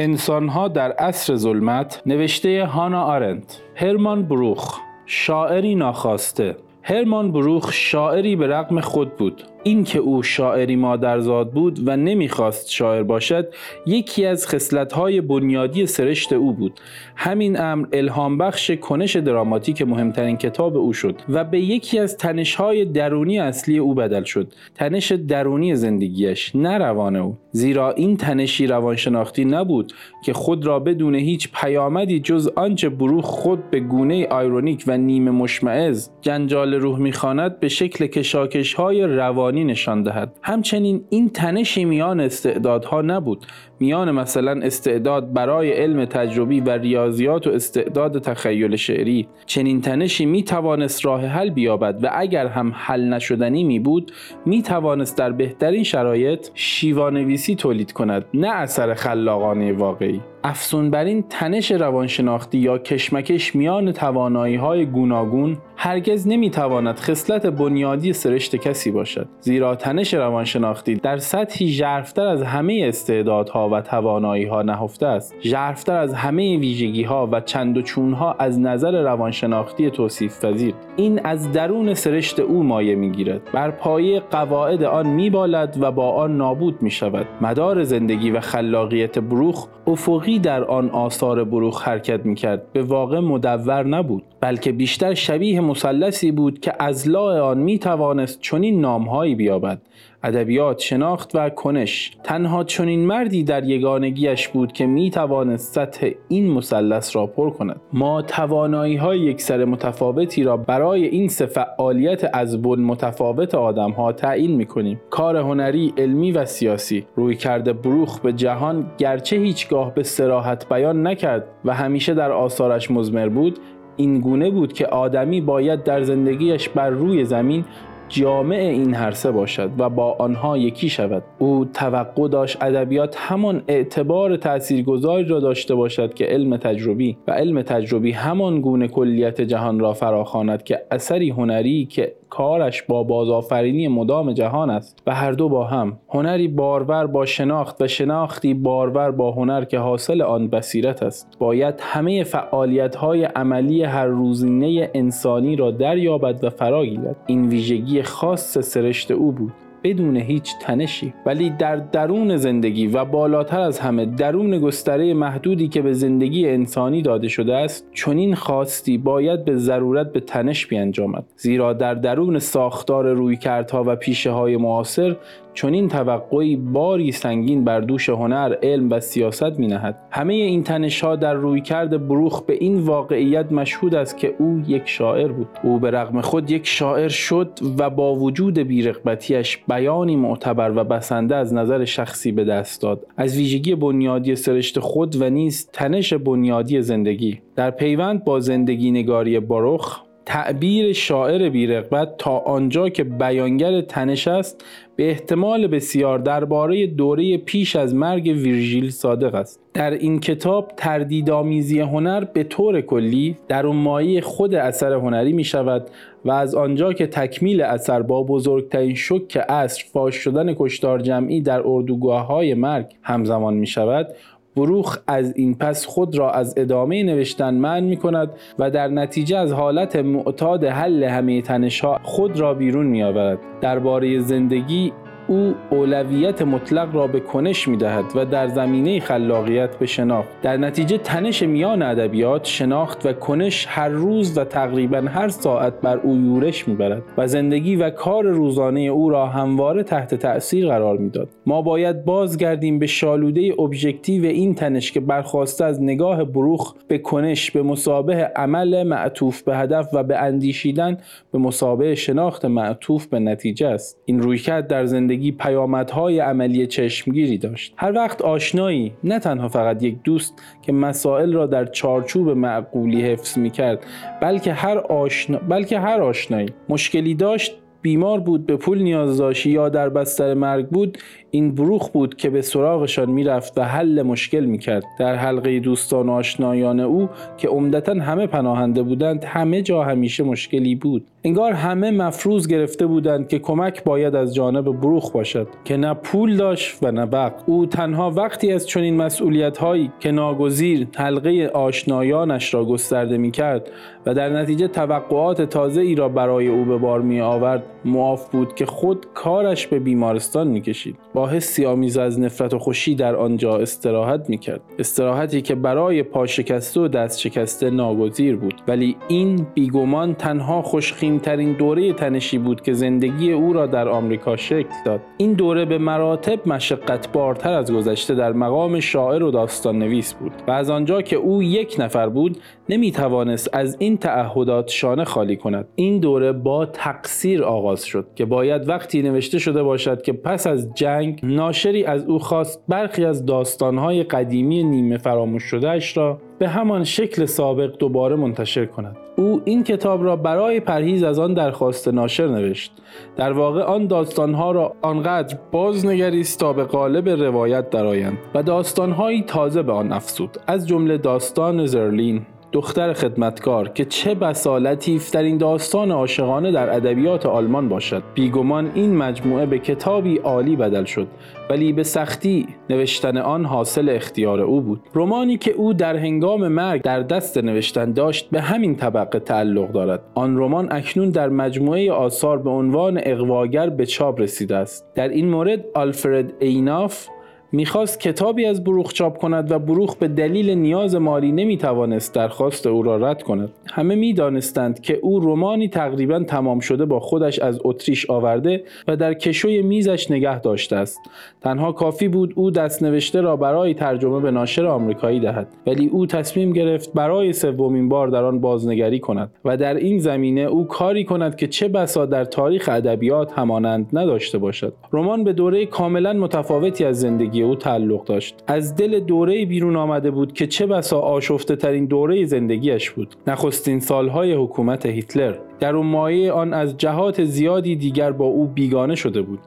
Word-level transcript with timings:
انسانها 0.00 0.68
در 0.68 0.92
عصر 0.92 1.36
ظلمت 1.36 2.02
نوشته 2.06 2.64
هانا 2.64 3.02
آرنت 3.02 3.60
هرمان 3.74 4.22
بروخ 4.22 4.80
شاعری 5.06 5.74
ناخواسته. 5.74 6.56
هرمان 6.82 7.32
بروخ 7.32 7.72
شاعری 7.72 8.36
به 8.36 8.46
رغم 8.46 8.80
خود 8.80 9.16
بود. 9.16 9.42
اینکه 9.62 9.98
او 9.98 10.22
شاعری 10.22 10.76
مادرزاد 10.76 11.50
بود 11.50 11.88
و 11.88 11.96
نمی‌خواست 11.96 12.70
شاعر 12.70 13.02
باشد 13.02 13.48
یکی 13.86 14.26
از 14.26 14.48
خصلت‌های 14.48 15.20
بنیادی 15.20 15.86
سرشت 15.86 16.32
او 16.32 16.52
بود. 16.52 16.80
همین 17.16 17.60
امر 17.60 17.86
الهام 17.92 18.38
بخش 18.38 18.70
کنش 18.70 19.16
دراماتیک 19.16 19.82
مهمترین 19.82 20.36
کتاب 20.36 20.76
او 20.76 20.92
شد 20.92 21.14
و 21.28 21.44
به 21.44 21.60
یکی 21.60 21.98
از 21.98 22.16
تنش‌های 22.16 22.84
درونی 22.84 23.38
اصلی 23.38 23.78
او 23.78 23.94
بدل 23.94 24.22
شد. 24.22 24.52
تنش 24.74 25.12
درونی 25.12 25.76
زندگیش 25.76 26.56
نه 26.56 26.78
روان 26.78 27.16
او. 27.16 27.36
زیرا 27.52 27.92
این 27.92 28.16
تنشی 28.16 28.66
روانشناختی 28.66 29.44
نبود 29.44 29.92
که 30.24 30.32
خود 30.32 30.66
را 30.66 30.78
بدون 30.78 31.14
هیچ 31.14 31.48
پیامدی 31.54 32.20
جز 32.20 32.50
آنچه 32.56 32.88
بروخ 32.88 33.24
خود 33.24 33.70
به 33.70 33.80
گونه 33.80 34.26
آیرونیک 34.26 34.84
و 34.86 34.98
نیمه 34.98 35.30
مشمعز 35.30 36.10
جنجال 36.20 36.74
روح 36.74 36.98
می‌خواند 36.98 37.60
به 37.60 37.68
شکل 37.68 38.06
کشاکش 38.06 38.74
های 38.74 39.06
روانی 39.50 39.64
نشان 39.64 40.02
دهد. 40.02 40.38
همچنین 40.42 41.04
این 41.10 41.28
تنش 41.28 41.78
میان 41.78 42.20
استعدادها 42.20 43.02
نبود. 43.02 43.46
میان 43.80 44.10
مثلا 44.10 44.60
استعداد 44.62 45.32
برای 45.32 45.72
علم 45.72 46.04
تجربی 46.04 46.60
و 46.60 46.70
ریاضیات 46.70 47.46
و 47.46 47.50
استعداد 47.50 48.18
تخیل 48.18 48.76
شعری. 48.76 49.28
چنین 49.46 49.80
تنشی 49.80 50.26
می 50.26 50.42
توانست 50.42 51.04
راه 51.04 51.26
حل 51.26 51.50
بیابد 51.50 52.04
و 52.04 52.10
اگر 52.12 52.46
هم 52.46 52.72
حل 52.74 53.08
نشدنی 53.08 53.64
می 53.64 53.78
بود 53.78 54.12
می 54.46 54.62
توانست 54.62 55.18
در 55.18 55.32
بهترین 55.32 55.82
شرایط 55.82 56.48
شیوانویسی 56.54 57.54
تولید 57.54 57.92
کند 57.92 58.24
نه 58.34 58.48
اثر 58.48 58.94
خلاقانه 58.94 59.72
واقعی. 59.72 60.20
افزون 60.44 60.90
بر 60.90 61.04
این 61.04 61.24
تنش 61.28 61.72
روانشناختی 61.72 62.58
یا 62.58 62.78
کشمکش 62.78 63.54
میان 63.56 63.92
توانایی 63.92 64.56
های 64.56 64.86
گوناگون 64.86 65.56
هرگز 65.76 66.28
نمی‌تواند 66.28 66.98
خصلت 66.98 67.46
بنیادی 67.46 68.12
سرشت 68.12 68.56
کسی 68.56 68.90
باشد. 68.90 69.28
زیرا 69.40 69.74
تنش 69.74 70.14
روانشناختی 70.14 70.94
در 70.94 71.18
سطحی 71.18 71.68
ژرفتر 71.68 72.26
از 72.26 72.42
همه 72.42 72.84
استعدادها 72.88 73.68
و 73.68 73.80
توانایی 73.80 74.44
ها 74.44 74.62
نهفته 74.62 75.06
است. 75.06 75.34
ژرفتر 75.42 75.96
از 75.96 76.14
همه 76.14 76.58
ویژگی 76.58 77.02
ها 77.02 77.28
و 77.32 77.40
چند 77.40 77.76
و 77.76 77.82
چون 77.82 78.12
ها 78.12 78.36
از 78.38 78.60
نظر 78.60 79.02
روانشناختی 79.02 79.90
توصیف 79.90 80.44
پذیر. 80.44 80.74
این 80.96 81.20
از 81.24 81.52
درون 81.52 81.94
سرشت 81.94 82.40
او 82.40 82.62
مایه 82.62 82.94
می‌گیرد. 82.94 83.40
بر 83.52 83.70
پایه 83.70 84.20
قواعد 84.20 84.82
آن 84.82 85.06
میبالد 85.06 85.76
و 85.80 85.92
با 85.92 86.10
آن 86.10 86.36
نابود 86.36 86.82
می 86.82 86.90
شود 86.90 87.26
مدار 87.40 87.82
زندگی 87.82 88.30
و 88.30 88.40
خلاقیت 88.40 89.18
بروخ 89.18 89.66
افقی 89.86 90.29
در 90.38 90.64
آن 90.64 90.90
آثار 90.90 91.44
بروخ 91.44 91.88
حرکت 91.88 92.26
می 92.26 92.34
کرد 92.34 92.72
به 92.72 92.82
واقع 92.82 93.18
مدور 93.18 93.86
نبود 93.86 94.22
بلکه 94.40 94.72
بیشتر 94.72 95.14
شبیه 95.14 95.60
مثلثی 95.60 96.32
بود 96.32 96.60
که 96.60 96.72
از 96.78 97.08
لا 97.08 97.46
آن 97.46 97.58
می 97.58 97.78
توانست 97.78 98.40
چنین 98.40 98.80
نامهایی 98.80 99.34
بیابد. 99.34 99.82
ادبیات 100.24 100.78
شناخت 100.78 101.30
و 101.34 101.50
کنش. 101.50 102.12
تنها 102.24 102.64
چنین 102.64 103.06
مردی 103.06 103.44
در 103.44 103.64
یگانگیش 103.64 104.48
بود 104.48 104.72
که 104.72 104.86
می 104.86 105.10
توانست 105.10 105.74
سطح 105.74 106.10
این 106.28 106.50
مثلث 106.50 107.16
را 107.16 107.26
پر 107.26 107.50
کند. 107.50 107.80
ما 107.92 108.22
توانایی 108.22 108.96
های 108.96 109.20
یکسر 109.20 109.64
متفاوتی 109.64 110.42
را 110.42 110.56
برای 110.56 111.04
این 111.04 111.28
سه 111.28 111.46
فعالیت 111.46 112.30
از 112.32 112.62
بن 112.62 112.80
متفاوت 112.80 113.54
آدم 113.54 113.90
ها 113.90 114.12
تعیین 114.12 114.56
می 114.56 114.66
کنیم 114.66 115.00
کار 115.10 115.36
هنری 115.36 115.94
علمی 115.98 116.32
و 116.32 116.44
سیاسی. 116.44 117.06
روی 117.16 117.36
کرده 117.36 117.72
بروخ 117.72 118.20
به 118.20 118.32
جهان 118.32 118.90
گرچه 118.98 119.36
هیچگاه 119.36 119.94
به 119.94 120.02
سراحت 120.02 120.68
بیان 120.68 121.06
نکرد 121.06 121.44
و 121.64 121.74
همیشه 121.74 122.14
در 122.14 122.32
آثارش 122.32 122.90
مزمر 122.90 123.28
بود 123.28 123.58
این 123.96 124.20
گونه 124.20 124.50
بود 124.50 124.72
که 124.72 124.86
آدمی 124.86 125.40
باید 125.40 125.84
در 125.84 126.02
زندگیش 126.02 126.68
بر 126.68 126.90
روی 126.90 127.24
زمین 127.24 127.64
جامع 128.10 128.56
این 128.56 128.94
هر 128.94 129.14
باشد 129.32 129.70
و 129.78 129.90
با 129.90 130.12
آنها 130.18 130.58
یکی 130.58 130.88
شود. 130.88 131.22
او 131.38 131.64
توقع 131.74 132.28
داشت 132.28 132.62
ادبیات 132.62 133.16
همان 133.18 133.62
اعتبار 133.68 134.36
تاثیرگذاری 134.36 135.24
را 135.24 135.40
داشته 135.40 135.74
باشد 135.74 136.14
که 136.14 136.24
علم 136.24 136.56
تجربی 136.56 137.16
و 137.28 137.32
علم 137.32 137.62
تجربی 137.62 138.12
همان 138.12 138.60
گونه 138.60 138.88
کلیت 138.88 139.40
جهان 139.40 139.80
را 139.80 139.92
فراخواند 139.92 140.62
که 140.62 140.78
اثری 140.90 141.30
هنری 141.30 141.86
که 141.86 142.14
کارش 142.30 142.82
با 142.82 143.02
بازآفرینی 143.02 143.88
مدام 143.88 144.32
جهان 144.32 144.70
است 144.70 145.02
و 145.06 145.14
هر 145.14 145.32
دو 145.32 145.48
با 145.48 145.64
هم. 145.64 145.98
هنری 146.08 146.48
بارور 146.48 147.06
با 147.06 147.26
شناخت 147.26 147.82
و 147.82 147.88
شناختی 147.88 148.54
بارور 148.54 149.10
با 149.10 149.30
هنر 149.30 149.64
که 149.64 149.78
حاصل 149.78 150.22
آن 150.22 150.48
بصیرت 150.48 151.02
است. 151.02 151.36
باید 151.38 151.74
همه 151.80 152.24
فعالیت 152.24 152.96
های 152.96 153.24
عملی 153.24 153.82
هر 153.82 154.06
روزینه 154.06 154.90
انسانی 154.94 155.56
را 155.56 155.70
دریابد 155.70 156.44
و 156.44 156.50
فرا 156.50 156.82
این 157.26 157.48
ویژگی 157.48 158.02
خاص 158.02 158.58
سرشت 158.58 159.10
او 159.10 159.32
بود. 159.32 159.69
بدون 159.84 160.16
هیچ 160.16 160.58
تنشی 160.60 161.14
ولی 161.26 161.50
در 161.50 161.76
درون 161.76 162.36
زندگی 162.36 162.86
و 162.86 163.04
بالاتر 163.04 163.60
از 163.60 163.78
همه 163.78 164.06
درون 164.06 164.58
گستره 164.58 165.14
محدودی 165.14 165.68
که 165.68 165.82
به 165.82 165.92
زندگی 165.92 166.48
انسانی 166.48 167.02
داده 167.02 167.28
شده 167.28 167.54
است 167.54 167.86
چنین 167.94 168.34
خواستی 168.34 168.98
باید 168.98 169.44
به 169.44 169.56
ضرورت 169.56 170.12
به 170.12 170.20
تنش 170.20 170.66
بیانجامد. 170.66 171.24
زیرا 171.36 171.72
در 171.72 171.94
درون 171.94 172.38
ساختار 172.38 173.12
رویکردها 173.12 173.84
و 173.86 173.96
پیشه 173.96 174.30
های 174.30 174.56
معاصر 174.56 175.16
چنین 175.54 175.88
توقعی 175.88 176.56
باری 176.56 177.12
سنگین 177.12 177.64
بر 177.64 177.80
دوش 177.80 178.08
هنر 178.08 178.56
علم 178.62 178.90
و 178.90 179.00
سیاست 179.00 179.58
می 179.58 179.66
نهد. 179.66 179.98
همه 180.10 180.34
این 180.34 180.62
تنش 180.62 181.04
ها 181.04 181.16
در 181.16 181.34
رویکرد 181.34 182.08
بروخ 182.08 182.42
به 182.42 182.54
این 182.54 182.78
واقعیت 182.78 183.52
مشهود 183.52 183.94
است 183.94 184.16
که 184.16 184.34
او 184.38 184.62
یک 184.66 184.82
شاعر 184.86 185.32
بود. 185.32 185.48
او 185.62 185.78
به 185.78 185.90
رغم 185.90 186.20
خود 186.20 186.50
یک 186.50 186.66
شاعر 186.66 187.08
شد 187.08 187.58
و 187.78 187.90
با 187.90 188.14
وجود 188.14 188.58
بیرغبتیش 188.58 189.58
بیانی 189.68 190.16
معتبر 190.16 190.72
و 190.76 190.84
بسنده 190.84 191.36
از 191.36 191.54
نظر 191.54 191.84
شخصی 191.84 192.32
به 192.32 192.44
دست 192.44 192.82
داد. 192.82 193.06
از 193.16 193.36
ویژگی 193.36 193.74
بنیادی 193.74 194.36
سرشت 194.36 194.78
خود 194.78 195.22
و 195.22 195.30
نیز 195.30 195.70
تنش 195.72 196.14
بنیادی 196.14 196.82
زندگی. 196.82 197.40
در 197.56 197.70
پیوند 197.70 198.24
با 198.24 198.40
زندگی 198.40 198.90
نگاری 198.90 199.40
باروخ 199.40 200.09
تعبیر 200.26 200.92
شاعر 200.92 201.48
بیرغبت 201.48 202.16
تا 202.18 202.38
آنجا 202.38 202.88
که 202.88 203.04
بیانگر 203.04 203.80
تنش 203.80 204.28
است 204.28 204.64
به 204.96 205.10
احتمال 205.10 205.66
بسیار 205.66 206.18
درباره 206.18 206.86
دوره 206.86 207.36
پیش 207.36 207.76
از 207.76 207.94
مرگ 207.94 208.24
ویرژیل 208.24 208.90
صادق 208.90 209.34
است. 209.34 209.60
در 209.74 209.90
این 209.90 210.20
کتاب 210.20 210.72
تردیدآمیزی 210.76 211.80
هنر 211.80 212.24
به 212.24 212.44
طور 212.44 212.80
کلی 212.80 213.36
در 213.48 213.66
مایی 213.66 214.20
خود 214.20 214.54
اثر 214.54 214.92
هنری 214.92 215.32
می 215.32 215.44
شود 215.44 215.90
و 216.24 216.30
از 216.30 216.54
آنجا 216.54 216.92
که 216.92 217.06
تکمیل 217.06 217.62
اثر 217.62 218.02
با 218.02 218.22
بزرگترین 218.22 218.94
شک 218.94 219.44
اصر 219.48 219.84
فاش 219.92 220.14
شدن 220.14 220.54
کشتار 220.54 221.00
جمعی 221.00 221.40
در 221.40 221.62
اردوگاه 221.64 222.26
های 222.26 222.54
مرگ 222.54 222.86
همزمان 223.02 223.54
می 223.54 223.66
شود 223.66 224.08
بروخ 224.56 224.98
از 225.06 225.36
این 225.36 225.54
پس 225.54 225.86
خود 225.86 226.18
را 226.18 226.30
از 226.32 226.54
ادامه 226.56 227.02
نوشتن 227.02 227.54
من 227.54 227.84
می 227.84 227.96
کند 227.96 228.30
و 228.58 228.70
در 228.70 228.88
نتیجه 228.88 229.36
از 229.38 229.52
حالت 229.52 229.96
معتاد 229.96 230.64
حل 230.64 231.04
همه 231.04 231.42
تنشها 231.42 232.00
خود 232.02 232.40
را 232.40 232.54
بیرون 232.54 232.86
می 232.86 233.02
آورد. 233.02 233.38
درباره 233.60 234.20
زندگی 234.20 234.92
او 235.30 235.54
اولویت 235.70 236.42
مطلق 236.42 236.94
را 236.94 237.06
به 237.06 237.20
کنش 237.20 237.68
می 237.68 237.76
دهد 237.76 238.04
و 238.14 238.24
در 238.24 238.48
زمینه 238.48 239.00
خلاقیت 239.00 239.76
به 239.76 239.86
شناخت. 239.86 240.28
در 240.42 240.56
نتیجه 240.56 240.98
تنش 240.98 241.42
میان 241.42 241.82
ادبیات 241.82 242.44
شناخت 242.44 243.06
و 243.06 243.12
کنش 243.12 243.66
هر 243.68 243.88
روز 243.88 244.38
و 244.38 244.44
تقریبا 244.44 244.98
هر 244.98 245.28
ساعت 245.28 245.80
بر 245.80 245.96
او 245.96 246.16
یورش 246.16 246.68
می‌برد 246.68 247.02
و 247.18 247.26
زندگی 247.26 247.76
و 247.76 247.90
کار 247.90 248.24
روزانه 248.24 248.80
او 248.80 249.10
را 249.10 249.26
همواره 249.26 249.82
تحت 249.82 250.14
تأثیر 250.14 250.68
قرار 250.68 250.98
می‌داد. 250.98 251.28
ما 251.46 251.62
باید 251.62 252.04
بازگردیم 252.04 252.78
به 252.78 252.86
شالوده 252.86 253.52
ابژکتیو 253.58 254.24
این 254.24 254.54
تنش 254.54 254.92
که 254.92 255.00
برخواسته 255.00 255.64
از 255.64 255.82
نگاه 255.82 256.24
بروخ 256.24 256.74
به 256.88 256.98
کنش 256.98 257.50
به 257.50 257.62
مسابه 257.62 258.14
عمل 258.36 258.82
معطوف 258.82 259.42
به 259.42 259.56
هدف 259.56 259.88
و 259.92 260.02
به 260.02 260.18
اندیشیدن 260.18 260.98
به 261.32 261.38
مسابه 261.38 261.94
شناخت 261.94 262.44
معطوف 262.44 263.06
به 263.06 263.18
نتیجه 263.18 263.68
است. 263.68 264.00
این 264.04 264.22
رویکرد 264.22 264.66
در 264.66 264.86
زندگی 264.86 265.19
زندگی 265.20 265.32
پیامدهای 265.32 266.18
عملی 266.18 266.66
چشمگیری 266.66 267.38
داشت. 267.38 267.74
هر 267.76 267.92
وقت 267.92 268.22
آشنایی 268.22 268.92
نه 269.04 269.18
تنها 269.18 269.48
فقط 269.48 269.82
یک 269.82 270.02
دوست 270.04 270.42
که 270.62 270.72
مسائل 270.72 271.32
را 271.32 271.46
در 271.46 271.64
چارچوب 271.64 272.28
معقولی 272.28 273.02
حفظ 273.02 273.38
می 273.38 273.50
کرد 273.50 273.86
بلکه 274.20 274.52
هر, 274.52 274.78
آشنا... 274.78 275.38
بلکه 275.38 275.78
هر 275.78 276.00
آشنایی. 276.00 276.48
مشکلی 276.68 277.14
داشت 277.14 277.56
بیمار 277.82 278.20
بود 278.20 278.46
به 278.46 278.56
پول 278.56 278.82
نیاز 278.82 279.18
داشت 279.18 279.46
یا 279.46 279.68
در 279.68 279.88
بستر 279.88 280.34
مرگ 280.34 280.68
بود 280.68 280.98
این 281.30 281.54
بروخ 281.54 281.88
بود 281.88 282.16
که 282.16 282.30
به 282.30 282.42
سراغشان 282.42 283.10
می‌رفت 283.10 283.58
و 283.58 283.62
حل 283.62 284.02
مشکل 284.02 284.44
می‌کرد. 284.44 284.84
در 284.98 285.14
حلقه 285.14 285.60
دوستان 285.60 286.08
و 286.08 286.12
آشنایان 286.12 286.80
او 286.80 287.08
که 287.38 287.48
عمدتا 287.48 287.94
همه 287.94 288.26
پناهنده 288.26 288.82
بودند 288.82 289.24
همه 289.24 289.62
جا 289.62 289.82
همیشه 289.82 290.22
مشکلی 290.22 290.74
بود. 290.74 291.06
انگار 291.24 291.52
همه 291.52 291.90
مفروض 291.90 292.46
گرفته 292.46 292.86
بودند 292.86 293.28
که 293.28 293.38
کمک 293.38 293.84
باید 293.84 294.14
از 294.14 294.34
جانب 294.34 294.64
بروخ 294.64 295.12
باشد 295.12 295.48
که 295.64 295.76
نه 295.76 295.94
پول 295.94 296.36
داشت 296.36 296.78
و 296.82 296.92
نه 296.92 297.02
وقت. 297.02 297.34
او 297.46 297.66
تنها 297.66 298.10
وقتی 298.10 298.52
از 298.52 298.68
چنین 298.68 298.96
مسئولیت 298.96 299.58
هایی 299.58 299.90
که 300.00 300.10
ناگزیر 300.10 300.86
حلقه 300.96 301.50
آشنایانش 301.54 302.54
را 302.54 302.64
گسترده 302.64 303.18
می 303.18 303.30
کرد 303.30 303.70
و 304.06 304.14
در 304.14 304.28
نتیجه 304.28 304.68
توقعات 304.68 305.42
تازه 305.42 305.80
ای 305.80 305.94
را 305.94 306.08
برای 306.08 306.48
او 306.48 306.64
به 306.64 306.78
بار 306.78 307.00
می 307.00 307.20
آورد 307.20 307.62
معاف 307.84 308.30
بود 308.30 308.54
که 308.54 308.66
خود 308.66 309.06
کارش 309.14 309.66
به 309.66 309.78
بیمارستان 309.78 310.46
می 310.46 310.60
کشید 310.60 310.96
با 311.14 311.28
حسی 311.28 311.66
آمیز 311.66 311.98
از 311.98 312.20
نفرت 312.20 312.54
و 312.54 312.58
خوشی 312.58 312.94
در 312.94 313.16
آنجا 313.16 313.56
استراحت 313.56 314.28
می 314.28 314.38
کرد 314.38 314.60
استراحتی 314.78 315.42
که 315.42 315.54
برای 315.54 316.02
پا 316.02 316.26
شکسته 316.26 316.80
و 316.80 316.88
دست 316.88 317.18
شکسته 317.18 317.70
ناگزیر 317.70 318.36
بود. 318.36 318.54
ولی 318.68 318.96
این 319.08 319.46
بیگمان 319.54 320.14
تنها 320.14 320.62
خوشخیمترین 320.62 321.52
دوره 321.52 321.92
تنشی 321.92 322.38
بود 322.38 322.60
که 322.60 322.72
زندگی 322.72 323.32
او 323.32 323.52
را 323.52 323.66
در 323.66 323.88
آمریکا 323.88 324.36
شکل 324.36 324.74
داد. 324.84 325.00
این 325.16 325.32
دوره 325.32 325.64
به 325.64 325.78
مراتب 325.78 326.48
مشقت 326.48 327.12
بارتر 327.12 327.52
از 327.52 327.72
گذشته 327.72 328.14
در 328.14 328.32
مقام 328.32 328.80
شاعر 328.80 329.22
و 329.22 329.30
داستان 329.30 329.78
نویس 329.78 330.14
بود. 330.14 330.32
و 330.48 330.50
از 330.50 330.70
آنجا 330.70 331.02
که 331.02 331.16
او 331.16 331.42
یک 331.42 331.76
نفر 331.78 332.08
بود 332.08 332.38
نمی 332.70 332.92
توانست 332.92 333.50
از 333.52 333.76
این 333.78 333.96
تعهدات 333.96 334.68
شانه 334.68 335.04
خالی 335.04 335.36
کند. 335.36 335.68
این 335.74 335.98
دوره 335.98 336.32
با 336.32 336.66
تقصیر 336.66 337.44
آغاز 337.44 337.84
شد 337.84 338.06
که 338.14 338.24
باید 338.24 338.68
وقتی 338.68 339.02
نوشته 339.02 339.38
شده 339.38 339.62
باشد 339.62 340.02
که 340.02 340.12
پس 340.12 340.46
از 340.46 340.74
جنگ 340.74 341.20
ناشری 341.22 341.84
از 341.84 342.04
او 342.04 342.18
خواست 342.18 342.62
برخی 342.68 343.04
از 343.04 343.26
داستانهای 343.26 344.02
قدیمی 344.02 344.64
نیمه 344.64 344.98
فراموش 344.98 345.42
شده 345.42 345.70
اش 345.70 345.96
را 345.96 346.18
به 346.38 346.48
همان 346.48 346.84
شکل 346.84 347.24
سابق 347.24 347.76
دوباره 347.78 348.16
منتشر 348.16 348.64
کند. 348.64 348.96
او 349.16 349.40
این 349.44 349.64
کتاب 349.64 350.04
را 350.04 350.16
برای 350.16 350.60
پرهیز 350.60 351.02
از 351.02 351.18
آن 351.18 351.34
درخواست 351.34 351.88
ناشر 351.88 352.26
نوشت. 352.26 352.72
در 353.16 353.32
واقع 353.32 353.62
آن 353.62 353.86
داستانها 353.86 354.52
را 354.52 354.74
آنقدر 354.82 355.38
بازنگریست 355.52 356.40
تا 356.40 356.52
به 356.52 356.64
قالب 356.64 357.08
روایت 357.08 357.70
درآیند 357.70 358.18
و 358.34 358.42
داستانهایی 358.42 359.22
تازه 359.22 359.62
به 359.62 359.72
آن 359.72 359.92
افزود. 359.92 360.38
از 360.46 360.68
جمله 360.68 360.98
داستان 360.98 361.66
زرلین. 361.66 362.26
دختر 362.52 362.92
خدمتکار 362.92 363.68
که 363.68 363.84
چه 363.84 364.14
بسا 364.14 364.58
لطیفترین 364.58 365.38
داستان 365.38 365.90
عاشقانه 365.90 366.52
در 366.52 366.76
ادبیات 366.76 367.26
آلمان 367.26 367.68
باشد. 367.68 368.02
بیگمان 368.14 368.70
این 368.74 368.96
مجموعه 368.96 369.46
به 369.46 369.58
کتابی 369.58 370.16
عالی 370.16 370.56
بدل 370.56 370.84
شد 370.84 371.06
ولی 371.50 371.72
به 371.72 371.82
سختی 371.82 372.46
نوشتن 372.70 373.16
آن 373.16 373.44
حاصل 373.44 373.88
اختیار 373.88 374.40
او 374.40 374.60
بود. 374.60 374.80
رومانی 374.92 375.38
که 375.38 375.50
او 375.50 375.72
در 375.72 375.96
هنگام 375.96 376.48
مرگ 376.48 376.82
در 376.82 377.02
دست 377.02 377.38
نوشتن 377.38 377.92
داشت 377.92 378.30
به 378.30 378.40
همین 378.40 378.76
طبقه 378.76 379.18
تعلق 379.18 379.72
دارد. 379.72 380.02
آن 380.14 380.38
رمان 380.38 380.72
اکنون 380.72 381.10
در 381.10 381.28
مجموعه 381.28 381.92
آثار 381.92 382.38
به 382.38 382.50
عنوان 382.50 383.00
اقواگر 383.02 383.70
به 383.70 383.86
چاپ 383.86 384.20
رسیده 384.20 384.56
است. 384.56 384.94
در 384.94 385.08
این 385.08 385.28
مورد 385.28 385.64
آلفرد 385.74 386.32
ایناف 386.40 387.08
می‌خواست 387.52 388.00
کتابی 388.00 388.44
از 388.44 388.64
بروخ 388.64 388.92
چاپ 388.92 389.18
کند 389.18 389.50
و 389.50 389.58
بروخ 389.58 389.96
به 389.96 390.08
دلیل 390.08 390.50
نیاز 390.50 390.94
مالی 390.94 391.32
نمی‌توانست 391.32 392.14
درخواست 392.14 392.66
او 392.66 392.82
را 392.82 392.96
رد 392.96 393.22
کند. 393.22 393.52
همه 393.70 393.94
می‌دانستند 393.94 394.80
که 394.80 394.98
او 395.02 395.20
رومانی 395.20 395.68
تقریبا 395.68 396.18
تمام 396.18 396.60
شده 396.60 396.84
با 396.84 397.00
خودش 397.00 397.38
از 397.38 397.60
اتریش 397.64 398.10
آورده 398.10 398.64
و 398.88 398.96
در 398.96 399.14
کشوی 399.14 399.62
میزش 399.62 400.10
نگه 400.10 400.40
داشته 400.40 400.76
است. 400.76 401.00
تنها 401.40 401.72
کافی 401.72 402.08
بود 402.08 402.32
او 402.36 402.50
دست 402.50 402.82
نوشته 402.82 403.20
را 403.20 403.36
برای 403.36 403.74
ترجمه 403.74 404.20
به 404.20 404.30
ناشر 404.30 404.66
آمریکایی 404.66 405.20
دهد 405.20 405.48
ولی 405.66 405.88
او 405.88 406.06
تصمیم 406.06 406.52
گرفت 406.52 406.92
برای 406.92 407.32
سومین 407.32 407.88
بار 407.88 408.08
در 408.08 408.24
آن 408.24 408.40
بازنگری 408.40 408.98
کند 409.00 409.30
و 409.44 409.56
در 409.56 409.74
این 409.74 409.98
زمینه 409.98 410.40
او 410.40 410.66
کاری 410.66 411.04
کند 411.04 411.36
که 411.36 411.46
چه 411.46 411.68
بسا 411.68 412.06
در 412.06 412.24
تاریخ 412.24 412.68
ادبیات 412.72 413.32
همانند 413.32 413.86
نداشته 413.92 414.38
باشد. 414.38 414.72
رمان 414.92 415.24
به 415.24 415.32
دوره 415.32 415.66
کاملا 415.66 416.12
متفاوتی 416.12 416.84
از 416.84 417.00
زندگی 417.00 417.39
او 417.42 417.54
تعلق 417.54 418.04
داشت. 418.04 418.34
از 418.46 418.76
دل 418.76 419.00
دوره 419.00 419.46
بیرون 419.46 419.76
آمده 419.76 420.10
بود 420.10 420.32
که 420.32 420.46
چه 420.46 420.66
بسا 420.66 421.00
آشفته 421.00 421.56
ترین 421.56 421.86
دوره 421.86 422.24
زندگیش 422.24 422.90
بود. 422.90 423.14
نخستین 423.26 423.80
سالهای 423.80 424.34
حکومت 424.34 424.86
هیتلر. 424.86 425.34
در 425.60 425.76
اون 425.76 425.86
مایه 425.86 426.32
آن 426.32 426.52
از 426.52 426.76
جهات 426.76 427.24
زیادی 427.24 427.76
دیگر 427.76 428.12
با 428.12 428.24
او 428.24 428.46
بیگانه 428.46 428.94
شده 428.94 429.22
بود. 429.22 429.38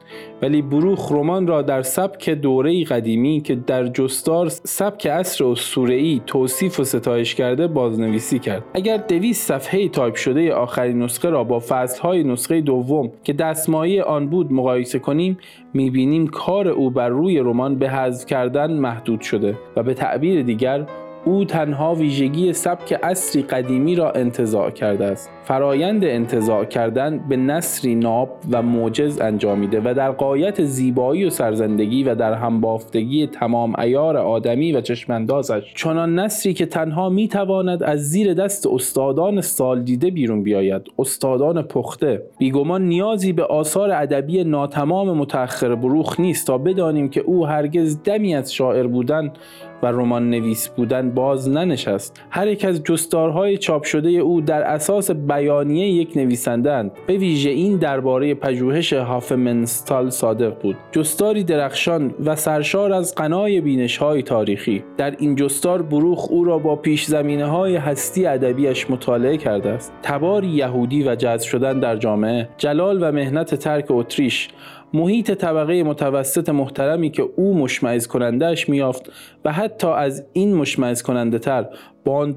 ولی 0.42 0.62
بروخ 0.62 1.12
رمان 1.12 1.46
را 1.46 1.62
در 1.62 1.82
سبک 1.82 2.30
دوره 2.30 2.84
قدیمی 2.84 3.40
که 3.40 3.54
در 3.54 3.86
جستار 3.86 4.48
سبک 4.48 5.06
عصر 5.06 5.44
اسطوره‌ای 5.44 6.20
توصیف 6.26 6.80
و 6.80 6.84
ستایش 6.84 7.34
کرده 7.34 7.66
بازنویسی 7.66 8.38
کرد. 8.38 8.62
اگر 8.74 8.96
دویست 8.96 9.48
صفحه 9.48 9.88
تایپ 9.88 10.14
شده 10.14 10.54
آخرین 10.54 11.02
نسخه 11.02 11.30
را 11.30 11.44
با 11.44 11.60
فصلهای 11.68 12.24
نسخه 12.24 12.60
دوم 12.60 13.10
که 13.24 13.32
دستمایه 13.32 14.02
آن 14.02 14.28
بود 14.28 14.52
مقایسه 14.52 14.98
کنیم 14.98 15.38
می‌بینیم 15.74 16.26
کار 16.26 16.68
او 16.68 16.90
بر 16.90 17.08
روی 17.08 17.38
رمان 17.38 17.78
به 17.78 17.90
حذف 17.90 18.26
کردن 18.26 18.72
محدود 18.72 19.20
شده 19.20 19.58
و 19.76 19.82
به 19.82 19.94
تعبیر 19.94 20.42
دیگر 20.42 20.86
او 21.24 21.44
تنها 21.44 21.94
ویژگی 21.94 22.52
سبک 22.52 22.98
اصری 23.02 23.42
قدیمی 23.42 23.94
را 23.94 24.10
انتزاع 24.10 24.70
کرده 24.70 25.04
است. 25.04 25.30
فرایند 25.44 26.04
انتزاع 26.04 26.64
کردن 26.64 27.18
به 27.28 27.36
نصری 27.36 27.94
ناب 27.94 28.28
و 28.50 28.62
معجز 28.62 29.20
انجامیده 29.20 29.80
و 29.84 29.94
در 29.94 30.10
قایت 30.10 30.64
زیبایی 30.64 31.24
و 31.24 31.30
سرزندگی 31.30 32.04
و 32.04 32.14
در 32.14 32.32
همبافتگی 32.32 33.26
تمام 33.26 33.80
ایار 33.80 34.16
آدمی 34.16 34.72
و 34.72 34.80
چشماندازش 34.80 35.72
چنان 35.74 36.18
نصری 36.18 36.54
که 36.54 36.66
تنها 36.66 37.08
می‌تواند 37.08 37.82
از 37.82 38.10
زیر 38.10 38.34
دست 38.34 38.66
استادان 38.66 39.40
سال 39.40 39.82
دیده 39.82 40.10
بیرون 40.10 40.42
بیاید 40.42 40.82
استادان 40.98 41.62
پخته. 41.62 42.22
بیگمان 42.38 42.82
نیازی 42.82 43.32
به 43.32 43.44
آثار 43.44 43.90
ادبی 43.90 44.44
ناتمام 44.44 45.18
متأخر 45.18 45.74
بروخ 45.74 46.20
نیست 46.20 46.46
تا 46.46 46.58
بدانیم 46.58 47.08
که 47.08 47.20
او 47.20 47.46
هرگز 47.46 48.02
دمی 48.02 48.34
از 48.34 48.54
شاعر 48.54 48.86
بودن 48.86 49.32
و 49.84 49.86
رمان 49.86 50.30
نویس 50.30 50.68
بودن 50.68 51.10
باز 51.10 51.48
ننشست. 51.48 52.20
هر 52.30 52.48
یک 52.48 52.64
از 52.64 52.82
جستارهای 52.84 53.58
چاپ 53.58 53.84
شده 53.84 54.08
او 54.08 54.40
در 54.40 54.62
اساس 54.62 55.10
بیانیه 55.10 55.88
یک 55.88 56.16
نویسندند 56.16 56.90
به 57.06 57.16
ویژه 57.16 57.50
این 57.50 57.76
درباره 57.76 58.34
پژوهش 58.34 58.92
هافمنستال 58.92 60.10
صادق 60.10 60.60
بود. 60.62 60.76
جستاری 60.92 61.44
درخشان 61.44 62.14
و 62.24 62.36
سرشار 62.36 62.92
از 62.92 63.14
قنای 63.14 63.60
بینش 63.60 63.96
های 63.96 64.22
تاریخی. 64.22 64.84
در 64.96 65.14
این 65.18 65.36
جستار 65.36 65.82
بروخ 65.82 66.30
او 66.30 66.44
را 66.44 66.58
با 66.58 66.76
پیش 66.76 67.04
زمینه 67.04 67.46
های 67.46 67.76
هستی 67.76 68.26
ادبیش 68.26 68.90
مطالعه 68.90 69.36
کرده 69.36 69.70
است. 69.70 69.92
تباری 70.02 70.48
یهودی 70.48 71.02
و 71.02 71.14
جذب 71.14 71.48
شدن 71.48 71.80
در 71.80 71.96
جامعه 71.96 72.48
جلال 72.58 72.98
و 73.02 73.12
مهنت 73.12 73.54
ترک 73.54 73.86
اتریش 73.90 74.48
محیط 74.94 75.30
طبقه 75.30 75.82
متوسط 75.82 76.48
محترمی 76.48 77.10
که 77.10 77.22
او 77.36 77.58
مشمعز 77.58 78.06
کنندهش 78.06 78.68
میافت 78.68 79.12
و 79.44 79.52
حتی 79.52 79.88
از 79.88 80.24
این 80.32 80.54
مشمعز 80.54 81.02
کننده 81.02 81.38
تر 81.38 81.66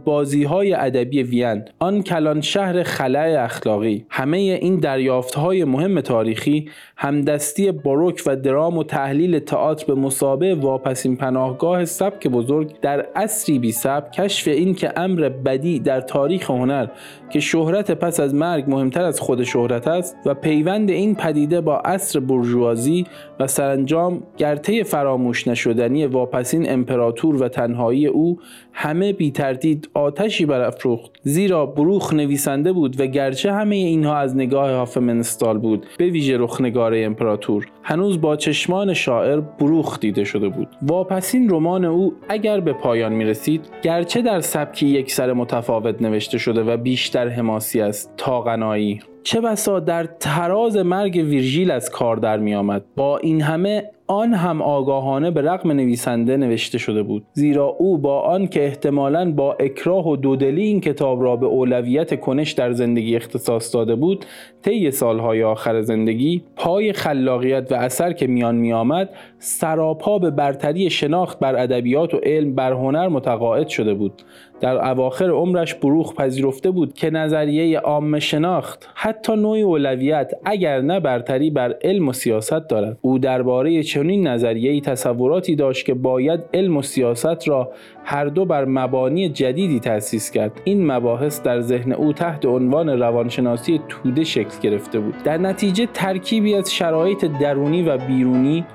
بازی 0.05 0.43
های 0.43 0.73
ادبی 0.73 1.23
وین 1.23 1.63
آن 1.79 2.03
کلان 2.03 2.41
شهر 2.41 2.83
خلع 2.83 3.35
اخلاقی 3.39 4.05
همه 4.09 4.37
این 4.37 4.75
دریافت 4.75 5.35
های 5.35 5.63
مهم 5.63 6.01
تاریخی 6.01 6.69
همدستی 6.97 7.71
باروک 7.71 8.23
و 8.25 8.35
درام 8.35 8.77
و 8.77 8.83
تحلیل 8.83 9.39
تئاتر 9.39 9.85
به 9.85 9.95
مسابه 9.95 10.55
واپسین 10.55 11.15
پناهگاه 11.15 11.85
سبک 11.85 12.27
بزرگ 12.27 12.79
در 12.79 13.05
اصری 13.15 13.59
بی 13.59 13.71
سبک 13.71 14.11
کشف 14.11 14.47
این 14.47 14.75
که 14.75 14.99
امر 14.99 15.29
بدی 15.29 15.79
در 15.79 16.01
تاریخ 16.01 16.51
هنر 16.51 16.87
که 17.29 17.39
شهرت 17.39 17.91
پس 17.91 18.19
از 18.19 18.35
مرگ 18.35 18.63
مهمتر 18.67 19.03
از 19.03 19.19
خود 19.19 19.43
شهرت 19.43 19.87
است 19.87 20.15
و 20.25 20.33
پیوند 20.33 20.89
این 20.89 21.15
پدیده 21.15 21.61
با 21.61 21.77
عصر 21.77 22.19
برجوازی 22.19 23.05
و 23.39 23.47
سرانجام 23.47 24.23
گرته 24.37 24.83
فراموش 24.83 25.47
نشدنی 25.47 26.05
واپسین 26.05 26.69
امپراتور 26.97 27.43
و 27.43 27.47
تنهایی 27.47 28.07
او 28.07 28.39
همه 28.73 29.13
بی 29.13 29.31
تردید 29.31 29.89
آتشی 29.93 30.45
برافروخت 30.45 31.11
زیرا 31.21 31.65
بروخ 31.65 32.13
نویسنده 32.13 32.73
بود 32.73 33.01
و 33.01 33.05
گرچه 33.05 33.53
همه 33.53 33.75
اینها 33.75 34.17
از 34.17 34.35
نگاه 34.35 34.71
هافمنستال 34.71 35.57
بود 35.57 35.85
به 35.97 36.05
ویژه 36.05 36.37
رخنگار 36.37 36.93
امپراتور. 36.95 37.65
هنوز 37.83 38.21
با 38.21 38.35
چشمان 38.35 38.93
شاعر 38.93 39.39
بروخ 39.39 39.99
دیده 39.99 40.23
شده 40.23 40.49
بود. 40.49 40.67
واپسین 40.81 41.49
رمان 41.49 41.85
او 41.85 42.13
اگر 42.29 42.59
به 42.59 42.73
پایان 42.73 43.13
می 43.13 43.25
رسید 43.25 43.61
گرچه 43.81 44.21
در 44.21 44.41
سبکی 44.41 44.87
یک 44.87 45.11
سر 45.11 45.33
متفاوت 45.33 46.01
نوشته 46.01 46.37
شده 46.37 46.63
و 46.63 46.77
بیشتر 46.77 47.27
حماسی 47.27 47.81
است 47.81 48.13
تا 48.17 48.41
غنایی 48.41 48.99
چه 49.23 49.41
بسا 49.41 49.79
در 49.79 50.03
تراز 50.03 50.77
مرگ 50.77 51.15
ویرژیل 51.15 51.71
از 51.71 51.89
کار 51.89 52.15
در 52.17 52.37
می 52.37 52.55
آمد 52.55 52.83
با 52.95 53.17
این 53.17 53.41
همه 53.41 53.83
آن 54.07 54.33
هم 54.33 54.61
آگاهانه 54.61 55.31
به 55.31 55.41
رقم 55.41 55.71
نویسنده 55.71 56.37
نوشته 56.37 56.77
شده 56.77 57.03
بود. 57.03 57.23
زیرا 57.33 57.65
او 57.65 57.97
با 57.97 58.21
آن 58.21 58.47
که 58.47 58.65
احتمالا 58.65 59.31
با 59.31 59.53
اکراه 59.53 60.07
و 60.07 60.15
دودلی 60.15 60.63
این 60.63 60.81
کتاب 60.81 61.23
را 61.23 61.35
به 61.35 61.45
اولویت 61.45 62.19
کنش 62.19 62.51
در 62.51 62.71
زندگی 62.71 63.15
اختصاص 63.15 63.73
داده 63.73 63.95
بود 63.95 64.25
طی 64.61 64.91
سالهای 64.91 65.43
آخر 65.43 65.81
زندگی 65.81 66.43
پای 66.55 66.93
خلاقیت 66.93 67.71
و 67.71 67.75
اثر 67.75 68.13
که 68.13 68.27
میان 68.27 68.55
میآمد 68.55 69.09
سراپا 69.39 70.19
به 70.19 70.31
برتری 70.31 70.89
شناخت 70.89 71.39
بر 71.39 71.55
ادبیات 71.55 72.13
و 72.13 72.17
علم 72.17 72.55
بر 72.55 72.71
هنر 72.71 73.07
متقاعد 73.07 73.67
شده 73.67 73.93
بود. 73.93 74.21
در 74.59 74.89
اواخر 74.89 75.29
عمرش 75.29 75.73
بروخ 75.73 76.13
پذیرفته 76.13 76.71
بود 76.71 76.93
که 76.93 77.09
نظریه 77.09 77.79
عام 77.79 78.19
شناخت 78.19 78.89
حتی 78.95 79.35
نوع 79.35 79.57
اولویت 79.57 80.31
اگر 80.45 80.81
نه 80.81 80.99
برتری 80.99 81.49
بر 81.49 81.75
علم 81.81 82.07
و 82.07 82.13
سیاست 82.13 82.67
دارد. 82.67 82.97
او 83.01 83.19
درباره 83.19 83.83
چنین 83.83 84.27
نظریه 84.27 84.81
تصوراتی 84.81 85.55
داشت 85.55 85.85
که 85.85 85.93
باید 85.93 86.39
علم 86.53 86.77
و 86.77 86.81
سیاست 86.81 87.47
را 87.47 87.71
هر 88.03 88.25
دو 88.25 88.45
بر 88.45 88.65
مبانی 88.65 89.29
جدیدی 89.29 89.79
تأسیس 89.79 90.31
کرد. 90.31 90.61
این 90.63 90.91
مباحث 90.91 91.41
در 91.41 91.61
ذهن 91.61 91.91
او 91.91 92.13
تحت 92.13 92.45
عنوان 92.45 92.89
روانشناسی 92.89 93.81
توده 93.89 94.23
شکل 94.23 94.59
گرفته 94.61 94.99
بود. 94.99 95.15
در 95.23 95.37
نتیجه 95.37 95.87
ترکیبی 95.93 96.55
از 96.55 96.73
شرایط 96.73 97.25
درونی 97.25 97.83
و 97.83 97.97
بیرونی 97.97 98.65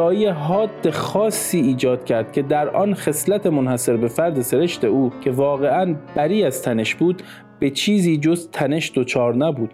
شیدایی 0.00 0.26
حاد 0.26 0.90
خاصی 0.90 1.60
ایجاد 1.60 2.04
کرد 2.04 2.32
که 2.32 2.42
در 2.42 2.68
آن 2.68 2.94
خصلت 2.94 3.46
منحصر 3.46 3.96
به 3.96 4.08
فرد 4.08 4.40
سرشت 4.40 4.84
او 4.84 5.12
که 5.20 5.30
واقعا 5.30 5.94
بری 6.16 6.44
از 6.44 6.62
تنش 6.62 6.94
بود 6.94 7.22
به 7.58 7.70
چیزی 7.70 8.16
جز 8.16 8.50
تنش 8.50 8.92
دچار 8.94 9.34
نبود 9.34 9.70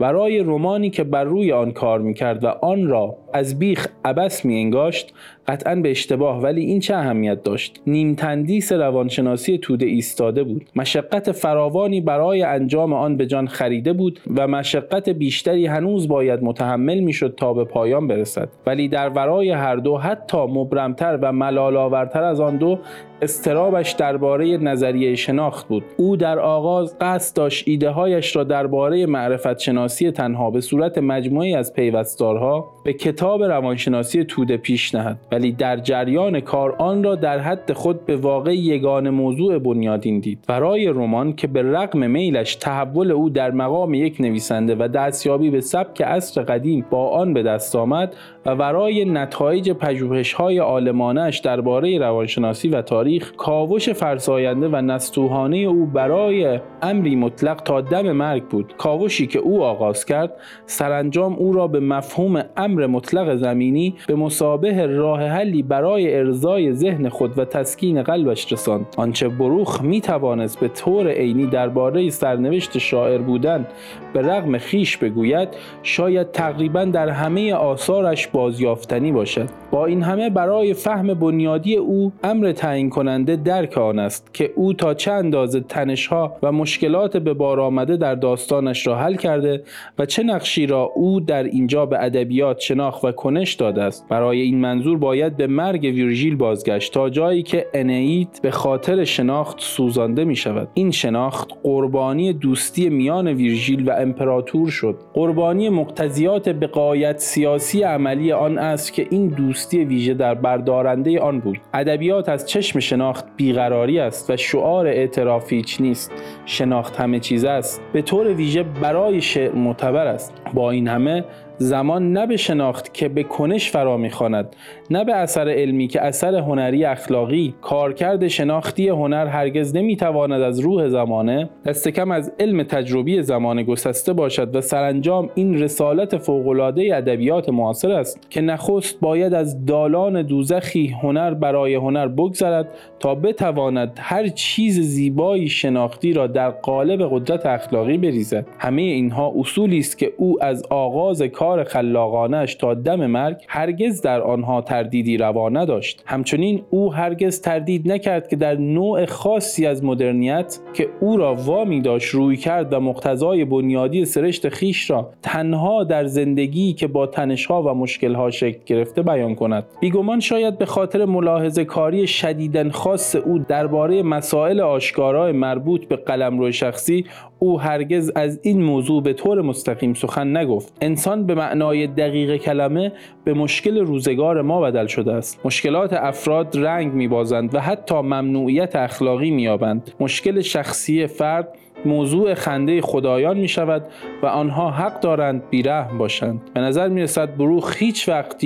برای 0.00 0.38
رومانی 0.38 0.90
که 0.90 1.04
بر 1.04 1.24
روی 1.24 1.52
آن 1.52 1.70
کار 1.70 2.00
می‌کرد 2.00 2.44
و 2.44 2.46
آن 2.46 2.86
را 2.86 3.16
از 3.32 3.58
بیخ 3.58 3.86
عبس 4.04 4.44
می 4.44 4.56
انگاشت 4.56 5.14
قطعا 5.46 5.74
به 5.74 5.90
اشتباه 5.90 6.42
ولی 6.42 6.60
این 6.60 6.80
چه 6.80 6.96
اهمیت 6.96 7.42
داشت؟ 7.42 7.80
نیم 7.86 8.14
تندیس 8.14 8.72
روانشناسی 8.72 9.58
توده 9.58 9.86
ایستاده 9.86 10.44
بود. 10.44 10.66
مشقت 10.76 11.32
فراوانی 11.32 12.00
برای 12.00 12.42
انجام 12.42 12.92
آن 12.92 13.16
به 13.16 13.26
جان 13.26 13.46
خریده 13.46 13.92
بود 13.92 14.20
و 14.36 14.48
مشقت 14.48 15.08
بیشتری 15.08 15.66
هنوز 15.66 16.08
باید 16.08 16.42
متحمل 16.42 17.00
می‌شد 17.00 17.34
تا 17.36 17.54
به 17.54 17.64
پایان 17.64 18.06
برسد. 18.06 18.48
ولی 18.66 18.88
در 18.88 19.08
ورای 19.08 19.50
هر 19.50 19.76
دو 19.76 19.98
حتی 19.98 20.38
مبرمتر 20.38 21.18
و 21.22 21.32
ملالآورتر 21.32 22.22
از 22.22 22.40
آن 22.40 22.56
دو 22.56 22.78
استرابش 23.22 23.92
درباره 23.92 24.56
نظریه 24.56 25.14
شناخت 25.14 25.68
بود. 25.68 25.84
او 25.96 26.16
در 26.16 26.38
آغاز 26.38 26.96
قصد 27.00 27.36
داشت 27.36 27.68
ایده 27.68 27.90
هایش 27.90 28.36
را 28.36 28.44
درباره 28.44 29.06
معرفت 29.06 29.58
شناسی 29.58 30.10
تنها 30.10 30.50
به 30.50 30.60
صورت 30.60 30.98
مجموعی 30.98 31.54
از 31.54 31.72
پیوستارها 31.72 32.68
به 32.84 32.92
کتاب 32.92 33.42
روانشناسی 33.42 34.24
توده 34.24 34.56
پیش 34.56 34.94
نهد 34.94 35.18
ولی 35.32 35.52
در 35.52 35.76
جریان 35.76 36.40
کار 36.40 36.76
آن 36.78 37.04
را 37.04 37.14
در 37.14 37.38
حد 37.38 37.72
خود 37.72 38.06
به 38.06 38.16
واقع 38.16 38.56
یگان 38.56 39.10
موضوع 39.10 39.58
بنیادین 39.58 40.20
دید 40.20 40.44
برای 40.48 40.86
رمان 40.86 41.32
که 41.32 41.46
به 41.46 41.62
رغم 41.62 42.10
میلش 42.10 42.54
تحول 42.54 43.10
او 43.10 43.30
در 43.30 43.50
مقام 43.50 43.94
یک 43.94 44.20
نویسنده 44.20 44.76
و 44.78 44.88
دستیابی 44.88 45.50
به 45.50 45.60
سبک 45.60 46.02
عصر 46.02 46.42
قدیم 46.42 46.86
با 46.90 47.08
آن 47.08 47.34
به 47.34 47.42
دست 47.42 47.76
آمد 47.76 48.16
و 48.46 48.56
برای 48.56 49.04
نتایج 49.04 49.70
پژوهش 49.70 50.32
های 50.32 50.60
آلمانش 50.60 51.38
درباره 51.38 51.98
روانشناسی 51.98 52.68
و 52.68 52.82
تاریخ 52.82 53.32
کاوش 53.36 53.88
فرساینده 53.88 54.68
و 54.68 54.76
نستوهانه 54.76 55.56
او 55.56 55.86
برای 55.86 56.60
امری 56.82 57.16
مطلق 57.16 57.56
تا 57.62 57.80
دم 57.80 58.12
مرگ 58.12 58.44
بود. 58.44 58.74
کاوشی 58.78 59.26
که 59.26 59.38
او 59.38 59.62
آغاز 59.62 60.04
کرد 60.04 60.32
سرانجام 60.66 61.34
او 61.34 61.52
را 61.52 61.66
به 61.66 61.80
مفهوم 61.80 62.42
امر 62.56 62.86
مطلق 62.86 63.36
زمینی 63.36 63.94
به 64.06 64.14
مسابه 64.14 64.86
راه 64.86 65.19
حلی 65.22 65.62
برای 65.62 66.14
ارزای 66.14 66.72
ذهن 66.72 67.08
خود 67.08 67.38
و 67.38 67.44
تسکین 67.44 68.02
قلبش 68.02 68.52
رساند. 68.52 68.86
آنچه 68.96 69.28
بروخ 69.28 69.82
می 69.82 70.00
توانست 70.00 70.60
به 70.60 70.68
طور 70.68 71.08
عینی 71.08 71.46
درباره 71.46 72.10
سرنوشت 72.10 72.78
شاعر 72.78 73.18
بودن 73.18 73.66
به 74.12 74.22
رغم 74.22 74.58
خیش 74.58 74.96
بگوید 74.96 75.48
شاید 75.82 76.32
تقریبا 76.32 76.84
در 76.84 77.08
همه 77.08 77.54
آثارش 77.54 78.26
بازیافتنی 78.26 79.12
باشد. 79.12 79.48
با 79.70 79.86
این 79.86 80.02
همه 80.02 80.30
برای 80.30 80.74
فهم 80.74 81.14
بنیادی 81.14 81.76
او 81.76 82.12
امر 82.24 82.52
تعیین 82.52 82.90
کننده 82.90 83.36
درک 83.36 83.78
آن 83.78 83.98
است 83.98 84.34
که 84.34 84.52
او 84.56 84.72
تا 84.72 84.94
چه 84.94 85.12
اندازه 85.12 85.60
تنشها 85.60 86.36
و 86.42 86.52
مشکلات 86.52 87.16
به 87.16 87.34
بار 87.34 87.60
آمده 87.60 87.96
در 87.96 88.14
داستانش 88.14 88.86
را 88.86 88.96
حل 88.96 89.14
کرده 89.14 89.62
و 89.98 90.06
چه 90.06 90.22
نقشی 90.22 90.66
را 90.66 90.82
او 90.94 91.20
در 91.20 91.42
اینجا 91.42 91.86
به 91.86 92.04
ادبیات 92.04 92.60
شناخت 92.60 93.04
و 93.04 93.12
کنش 93.12 93.54
داده 93.54 93.82
است. 93.82 94.08
برای 94.08 94.40
این 94.40 94.60
منظور 94.60 94.98
باید 95.10 95.36
به 95.36 95.46
مرگ 95.46 95.82
ویرژیل 95.82 96.36
بازگشت 96.36 96.94
تا 96.94 97.10
جایی 97.10 97.42
که 97.42 97.66
انئید 97.74 98.40
به 98.42 98.50
خاطر 98.50 99.04
شناخت 99.04 99.60
سوزانده 99.60 100.24
می 100.24 100.36
شود. 100.36 100.68
این 100.74 100.90
شناخت 100.90 101.50
قربانی 101.62 102.32
دوستی 102.32 102.88
میان 102.88 103.28
ویرژیل 103.28 103.88
و 103.88 103.92
امپراتور 103.92 104.70
شد. 104.70 104.96
قربانی 105.14 105.68
مقتضیات 105.68 106.48
بقایت 106.48 107.18
سیاسی 107.18 107.82
عملی 107.82 108.32
آن 108.32 108.58
است 108.58 108.92
که 108.92 109.06
این 109.10 109.28
دوستی 109.28 109.84
ویژه 109.84 110.14
در 110.14 110.34
بردارنده 110.34 111.20
آن 111.20 111.40
بود. 111.40 111.58
ادبیات 111.74 112.28
از 112.28 112.48
چشم 112.48 112.80
شناخت 112.80 113.24
بیقراری 113.36 113.98
است 113.98 114.30
و 114.30 114.36
شعار 114.36 114.86
اعتراف 114.86 115.52
هیچ 115.52 115.80
نیست. 115.80 116.12
شناخت 116.46 116.96
همه 116.96 117.20
چیز 117.20 117.44
است. 117.44 117.82
به 117.92 118.02
طور 118.02 118.34
ویژه 118.34 118.62
برای 118.62 119.20
شعر 119.20 119.52
معتبر 119.52 120.06
است. 120.06 120.34
با 120.54 120.70
این 120.70 120.88
همه 120.88 121.24
زمان 121.62 122.12
نه 122.12 122.26
به 122.26 122.36
شناخت 122.36 122.94
که 122.94 123.08
به 123.08 123.22
کنش 123.22 123.70
فرا 123.70 123.96
می‌خواند 123.96 124.56
نه 124.90 125.04
به 125.04 125.14
اثر 125.14 125.48
علمی 125.48 125.88
که 125.88 126.00
اثر 126.00 126.34
هنری 126.34 126.84
اخلاقی 126.84 127.54
کارکرد 127.60 128.28
شناختی 128.28 128.88
هنر 128.88 129.26
هرگز 129.26 129.76
نمی‌تواند 129.76 130.42
از 130.42 130.60
روح 130.60 130.88
زمانه 130.88 131.50
دست 131.64 131.88
کم 131.88 132.10
از 132.10 132.32
علم 132.40 132.62
تجربی 132.62 133.22
زمان 133.22 133.62
گسسته 133.62 134.12
باشد 134.12 134.56
و 134.56 134.60
سرانجام 134.60 135.30
این 135.34 135.62
رسالت 135.62 136.16
فوقالعاده 136.16 136.96
ادبیات 136.96 137.48
معاصر 137.48 137.92
است 137.92 138.30
که 138.30 138.40
نخست 138.40 139.00
باید 139.00 139.34
از 139.34 139.66
دالان 139.66 140.22
دوزخی 140.22 140.86
هنر 141.02 141.34
برای 141.34 141.74
هنر 141.74 142.08
بگذرد 142.08 142.68
تا 143.00 143.14
بتواند 143.14 143.98
هر 144.02 144.28
چیز 144.28 144.80
زیبایی 144.80 145.48
شناختی 145.48 146.12
را 146.12 146.26
در 146.26 146.50
قالب 146.50 147.08
قدرت 147.10 147.46
اخلاقی 147.46 147.98
بریزد. 147.98 148.46
همه 148.58 148.82
اینها 148.82 149.32
اصولی 149.38 149.78
است 149.78 149.98
که 149.98 150.12
او 150.16 150.44
از 150.44 150.62
آغاز 150.70 151.22
کار 151.22 151.49
کار 151.50 151.64
خلاقانش 151.64 152.54
تا 152.54 152.74
دم 152.74 153.06
مرگ 153.06 153.36
هرگز 153.48 154.02
در 154.02 154.20
آنها 154.20 154.62
تردیدی 154.62 155.16
روا 155.16 155.48
نداشت. 155.48 156.02
همچنین 156.06 156.62
او 156.70 156.94
هرگز 156.94 157.40
تردید 157.40 157.92
نکرد 157.92 158.28
که 158.28 158.36
در 158.36 158.54
نوع 158.54 159.06
خاصی 159.06 159.66
از 159.66 159.84
مدرنیت 159.84 160.58
که 160.74 160.88
او 161.00 161.16
را 161.16 161.34
وامی 161.34 161.80
داشت 161.80 162.08
روی 162.14 162.36
کرد 162.36 162.72
و 162.72 162.80
مقتضای 162.80 163.44
بنیادی 163.44 164.04
سرشت 164.04 164.48
خیش 164.48 164.90
را 164.90 165.10
تنها 165.22 165.84
در 165.84 166.04
زندگی 166.04 166.72
که 166.72 166.86
با 166.86 167.06
تنشها 167.06 167.62
و 167.62 167.74
مشکلها 167.74 168.30
شکل 168.30 168.58
گرفته 168.66 169.02
بیان 169.02 169.34
کند. 169.34 169.64
بیگمان 169.80 170.20
شاید 170.20 170.58
به 170.58 170.66
خاطر 170.66 171.04
ملاحظه 171.04 171.64
کاری 171.64 172.06
شدیدن 172.06 172.70
خاص 172.70 173.16
او 173.16 173.38
درباره 173.38 174.02
مسائل 174.02 174.60
آشکارای 174.60 175.32
مربوط 175.32 175.84
به 175.84 175.96
قلمرو 175.96 176.52
شخصی 176.52 177.04
او 177.42 177.60
هرگز 177.60 178.12
از 178.14 178.40
این 178.42 178.62
موضوع 178.62 179.02
به 179.02 179.12
طور 179.12 179.42
مستقیم 179.42 179.94
سخن 179.94 180.36
نگفت. 180.36 180.72
انسان 180.80 181.26
به 181.26 181.34
معنای 181.34 181.86
دقیق 181.86 182.36
کلمه 182.36 182.92
به 183.24 183.34
مشکل 183.34 183.78
روزگار 183.78 184.42
ما 184.42 184.60
بدل 184.60 184.86
شده 184.86 185.12
است. 185.12 185.40
مشکلات 185.44 185.92
افراد 185.92 186.56
رنگ 186.58 186.92
میبازند 186.92 187.54
و 187.54 187.60
حتی 187.60 187.94
ممنوعیت 187.94 188.76
اخلاقی 188.76 189.30
مییابند. 189.30 189.90
مشکل 190.00 190.40
شخصی 190.40 191.06
فرد 191.06 191.48
موضوع 191.84 192.34
خنده 192.34 192.80
خدایان 192.80 193.36
می 193.36 193.48
شود 193.48 193.82
و 194.22 194.26
آنها 194.26 194.70
حق 194.70 195.00
دارند 195.00 195.42
بیرحم 195.50 195.98
باشند. 195.98 196.40
به 196.54 196.60
نظر 196.60 196.88
می 196.88 197.02
رسد 197.02 197.36
بروخ 197.36 197.76
هیچ 197.76 198.08
وقت 198.08 198.44